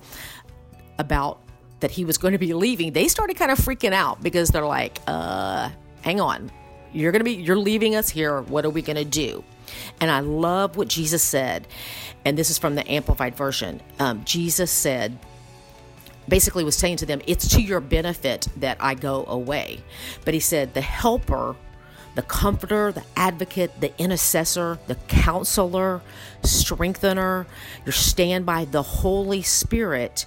about 0.98 1.40
that 1.80 1.90
he 1.90 2.04
was 2.04 2.18
going 2.18 2.32
to 2.32 2.38
be 2.38 2.54
leaving, 2.54 2.92
they 2.92 3.08
started 3.08 3.36
kind 3.36 3.50
of 3.50 3.58
freaking 3.58 3.92
out 3.92 4.22
because 4.22 4.48
they're 4.50 4.66
like, 4.66 5.00
uh, 5.06 5.70
hang 6.02 6.20
on. 6.20 6.50
You're 6.92 7.10
going 7.10 7.20
to 7.20 7.24
be, 7.24 7.32
you're 7.34 7.58
leaving 7.58 7.96
us 7.96 8.08
here. 8.08 8.42
What 8.42 8.64
are 8.64 8.70
we 8.70 8.80
going 8.80 8.96
to 8.96 9.04
do? 9.04 9.42
And 10.00 10.10
I 10.10 10.20
love 10.20 10.76
what 10.76 10.88
Jesus 10.88 11.22
said. 11.22 11.66
And 12.24 12.38
this 12.38 12.50
is 12.50 12.58
from 12.58 12.74
the 12.74 12.88
Amplified 12.90 13.34
Version. 13.34 13.80
Um, 13.98 14.24
Jesus 14.24 14.70
said, 14.70 15.18
basically 16.28 16.64
was 16.64 16.76
saying 16.76 16.98
to 16.98 17.06
them, 17.06 17.20
It's 17.26 17.48
to 17.54 17.62
your 17.62 17.80
benefit 17.80 18.48
that 18.56 18.76
I 18.80 18.94
go 18.94 19.24
away. 19.26 19.80
But 20.24 20.34
he 20.34 20.40
said, 20.40 20.74
The 20.74 20.80
helper, 20.80 21.56
the 22.14 22.22
comforter, 22.22 22.92
the 22.92 23.04
advocate, 23.16 23.80
the 23.80 23.96
intercessor, 23.98 24.78
the 24.86 24.94
counselor, 25.08 26.02
strengthener, 26.42 27.46
your 27.84 27.92
standby, 27.92 28.66
the 28.66 28.82
Holy 28.82 29.42
Spirit, 29.42 30.26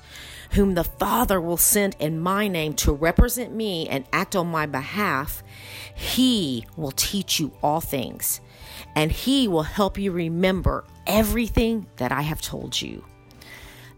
whom 0.52 0.76
the 0.76 0.84
Father 0.84 1.40
will 1.40 1.58
send 1.58 1.96
in 2.00 2.20
my 2.20 2.48
name 2.48 2.74
to 2.74 2.92
represent 2.92 3.54
me 3.54 3.88
and 3.88 4.06
act 4.12 4.36
on 4.36 4.48
my 4.48 4.66
behalf, 4.66 5.44
he 5.94 6.66
will 6.76 6.92
teach 6.92 7.40
you 7.40 7.52
all 7.62 7.82
things, 7.82 8.42
and 8.96 9.12
he 9.12 9.48
will 9.48 9.64
help 9.64 9.98
you 9.98 10.12
remember 10.12 10.86
everything 11.06 11.88
that 11.98 12.12
I 12.12 12.22
have 12.22 12.42
told 12.42 12.80
you. 12.82 13.04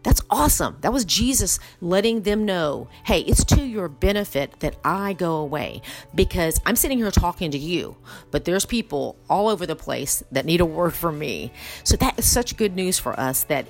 That's 0.04 0.22
awesome. 0.30 0.78
That 0.82 0.94
was 0.94 1.04
Jesus 1.04 1.60
letting 1.82 2.22
them 2.22 2.46
know 2.46 2.88
hey, 3.04 3.20
it's 3.22 3.44
to 3.46 3.64
your 3.64 3.90
benefit 3.90 4.60
that 4.62 4.76
I 4.84 5.14
go 5.14 5.36
away 5.38 5.82
because 6.16 6.62
I'm 6.66 6.76
sitting 6.76 6.98
here 6.98 7.12
talking 7.12 7.52
to 7.52 7.58
you, 7.58 7.98
but 8.32 8.46
there's 8.46 8.66
people 8.66 9.18
all 9.30 9.50
over 9.50 9.66
the 9.66 9.76
place 9.76 10.24
that 10.32 10.46
need 10.46 10.62
a 10.62 10.66
word 10.66 10.94
from 10.94 11.20
me. 11.20 11.52
So 11.84 11.98
that 11.98 12.18
is 12.18 12.30
such 12.30 12.56
good 12.56 12.76
news 12.76 12.98
for 12.98 13.20
us 13.20 13.44
that 13.46 13.68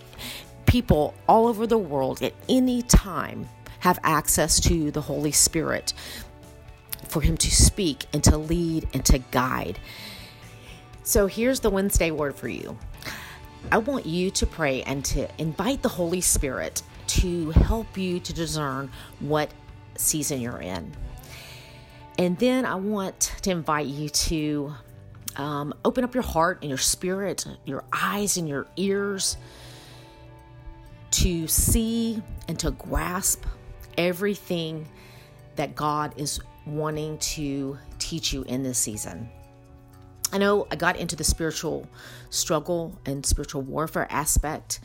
people 0.67 1.15
all 1.27 1.47
over 1.47 1.65
the 1.65 1.77
world 1.77 2.21
at 2.21 2.33
any 2.47 2.83
time 2.83 3.49
have 3.79 3.99
access 4.03 4.59
to 4.59 4.91
the 4.91 5.01
Holy 5.01 5.31
Spirit 5.31 5.93
for 7.07 7.21
Him 7.21 7.37
to 7.37 7.49
speak 7.49 8.05
and 8.13 8.23
to 8.25 8.37
lead 8.37 8.87
and 8.93 9.03
to 9.05 9.17
guide. 9.17 9.79
So 11.03 11.25
here's 11.25 11.61
the 11.61 11.71
Wednesday 11.71 12.11
word 12.11 12.35
for 12.35 12.47
you 12.49 12.77
I 13.71 13.77
want 13.77 14.05
you 14.05 14.31
to 14.31 14.45
pray 14.45 14.83
and 14.83 15.03
to 15.05 15.27
invite 15.39 15.81
the 15.81 15.89
Holy 15.89 16.21
Spirit 16.21 16.81
to 17.07 17.51
help 17.51 17.97
you 17.97 18.19
to 18.19 18.33
discern 18.33 18.91
what 19.19 19.51
season 19.95 20.41
you're 20.41 20.61
in. 20.61 20.91
And 22.17 22.37
then 22.37 22.65
I 22.65 22.75
want 22.75 23.33
to 23.43 23.51
invite 23.51 23.87
you 23.87 24.09
to 24.09 24.73
um, 25.35 25.73
open 25.85 26.03
up 26.03 26.13
your 26.13 26.23
heart 26.23 26.59
and 26.61 26.69
your 26.69 26.77
spirit, 26.77 27.45
your 27.65 27.83
eyes 27.93 28.37
and 28.37 28.47
your 28.47 28.67
ears 28.75 29.37
to 31.11 31.47
see 31.47 32.21
and 32.47 32.59
to 32.59 32.71
grasp 32.71 33.45
everything 33.97 34.87
that 35.55 35.75
God 35.75 36.13
is 36.17 36.39
wanting 36.65 37.17
to 37.19 37.77
teach 37.97 38.33
you 38.33 38.43
in 38.43 38.63
this 38.63 38.77
season. 38.77 39.29
I 40.31 40.37
know 40.37 40.67
I 40.69 40.75
got 40.75 40.97
into 40.97 41.15
the 41.15 41.23
spiritual 41.23 41.87
struggle 42.29 42.97
and 43.05 43.25
spiritual 43.25 43.61
warfare 43.63 44.07
aspect, 44.11 44.79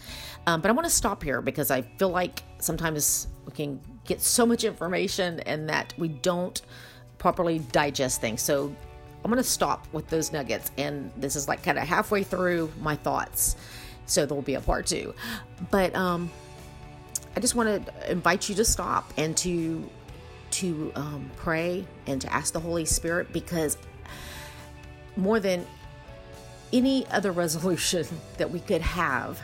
um, 0.46 0.60
but 0.60 0.70
I 0.70 0.72
want 0.72 0.86
to 0.86 0.94
stop 0.94 1.22
here 1.22 1.42
because 1.42 1.70
I 1.70 1.82
feel 1.82 2.08
like 2.10 2.42
sometimes 2.58 3.28
we 3.44 3.52
can 3.52 3.80
get 4.04 4.20
so 4.20 4.46
much 4.46 4.64
information 4.64 5.40
and 5.40 5.68
that 5.68 5.92
we 5.98 6.08
don't 6.08 6.60
properly 7.18 7.58
digest 7.58 8.20
things. 8.20 8.40
So 8.42 8.74
I'm 9.24 9.30
going 9.30 9.42
to 9.42 9.48
stop 9.48 9.86
with 9.92 10.08
those 10.08 10.32
nuggets. 10.32 10.70
And 10.76 11.10
this 11.16 11.36
is 11.36 11.48
like 11.48 11.62
kind 11.62 11.78
of 11.78 11.88
halfway 11.88 12.22
through 12.22 12.70
my 12.80 12.96
thoughts. 12.96 13.56
So 14.06 14.26
there 14.26 14.34
will 14.34 14.42
be 14.42 14.54
a 14.54 14.60
part 14.60 14.86
two. 14.86 15.14
But 15.70 15.94
um, 15.94 16.30
I 17.36 17.40
just 17.40 17.54
want 17.54 17.86
to 17.86 18.10
invite 18.10 18.48
you 18.48 18.54
to 18.56 18.64
stop 18.64 19.12
and 19.16 19.36
to 19.38 19.88
to 20.50 20.92
um, 20.94 21.28
pray 21.36 21.84
and 22.06 22.20
to 22.20 22.32
ask 22.32 22.52
the 22.52 22.60
Holy 22.60 22.84
Spirit 22.84 23.32
because 23.32 23.76
more 25.16 25.40
than 25.40 25.66
any 26.72 27.06
other 27.08 27.32
resolution 27.32 28.06
that 28.38 28.50
we 28.50 28.60
could 28.60 28.82
have, 28.82 29.40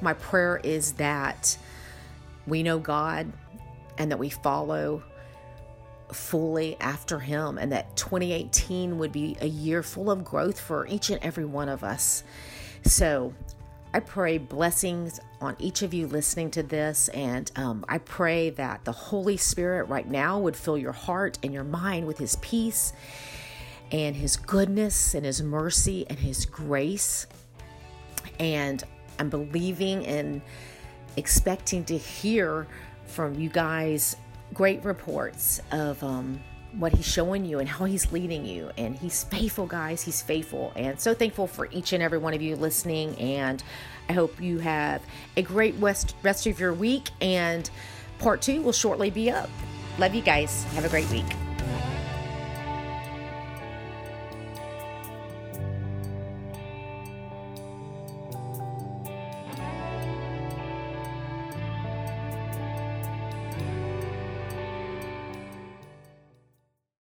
my 0.00 0.14
prayer 0.14 0.60
is 0.62 0.92
that 0.94 1.56
we 2.46 2.62
know 2.62 2.78
God 2.78 3.32
and 3.96 4.10
that 4.10 4.18
we 4.18 4.28
follow 4.28 5.02
fully 6.12 6.76
after 6.80 7.18
Him, 7.18 7.58
and 7.58 7.72
that 7.72 7.96
2018 7.96 8.98
would 8.98 9.12
be 9.12 9.36
a 9.40 9.46
year 9.46 9.82
full 9.82 10.10
of 10.10 10.24
growth 10.24 10.60
for 10.60 10.86
each 10.86 11.10
and 11.10 11.22
every 11.22 11.44
one 11.44 11.68
of 11.68 11.82
us. 11.82 12.22
So, 12.84 13.32
I 13.94 14.00
pray 14.00 14.38
blessings 14.38 15.20
on 15.40 15.54
each 15.60 15.82
of 15.82 15.94
you 15.94 16.08
listening 16.08 16.50
to 16.52 16.64
this, 16.64 17.08
and 17.10 17.50
um, 17.54 17.84
I 17.88 17.98
pray 17.98 18.50
that 18.50 18.84
the 18.84 18.92
Holy 18.92 19.36
Spirit 19.36 19.84
right 19.84 20.08
now 20.08 20.40
would 20.40 20.56
fill 20.56 20.76
your 20.76 20.92
heart 20.92 21.38
and 21.44 21.54
your 21.54 21.64
mind 21.64 22.06
with 22.06 22.18
His 22.18 22.36
peace 22.36 22.92
and 23.90 24.16
His 24.16 24.36
goodness 24.36 25.14
and 25.14 25.24
His 25.24 25.42
mercy 25.42 26.06
and 26.08 26.18
His 26.18 26.46
grace. 26.46 27.26
And 28.38 28.82
I'm 29.18 29.30
believing 29.30 30.06
and 30.06 30.42
expecting 31.16 31.84
to 31.84 31.96
hear 31.96 32.66
from 33.06 33.34
you 33.38 33.48
guys 33.48 34.16
great 34.52 34.84
reports 34.84 35.60
of 35.72 36.02
um, 36.02 36.40
what 36.78 36.92
he's 36.92 37.06
showing 37.06 37.44
you 37.44 37.58
and 37.58 37.68
how 37.68 37.84
he's 37.84 38.10
leading 38.12 38.44
you. 38.44 38.70
And 38.76 38.96
he's 38.96 39.24
faithful, 39.24 39.66
guys. 39.66 40.02
He's 40.02 40.22
faithful. 40.22 40.72
And 40.76 40.98
so 40.98 41.14
thankful 41.14 41.46
for 41.46 41.68
each 41.70 41.92
and 41.92 42.02
every 42.02 42.18
one 42.18 42.34
of 42.34 42.42
you 42.42 42.56
listening. 42.56 43.14
And 43.16 43.62
I 44.08 44.12
hope 44.12 44.40
you 44.40 44.58
have 44.58 45.02
a 45.36 45.42
great 45.42 45.74
rest, 45.78 46.14
rest 46.22 46.46
of 46.46 46.58
your 46.58 46.72
week. 46.72 47.10
And 47.20 47.68
part 48.18 48.42
two 48.42 48.62
will 48.62 48.72
shortly 48.72 49.10
be 49.10 49.30
up. 49.30 49.50
Love 49.98 50.14
you 50.14 50.22
guys. 50.22 50.64
Have 50.74 50.84
a 50.84 50.88
great 50.88 51.08
week. 51.10 51.26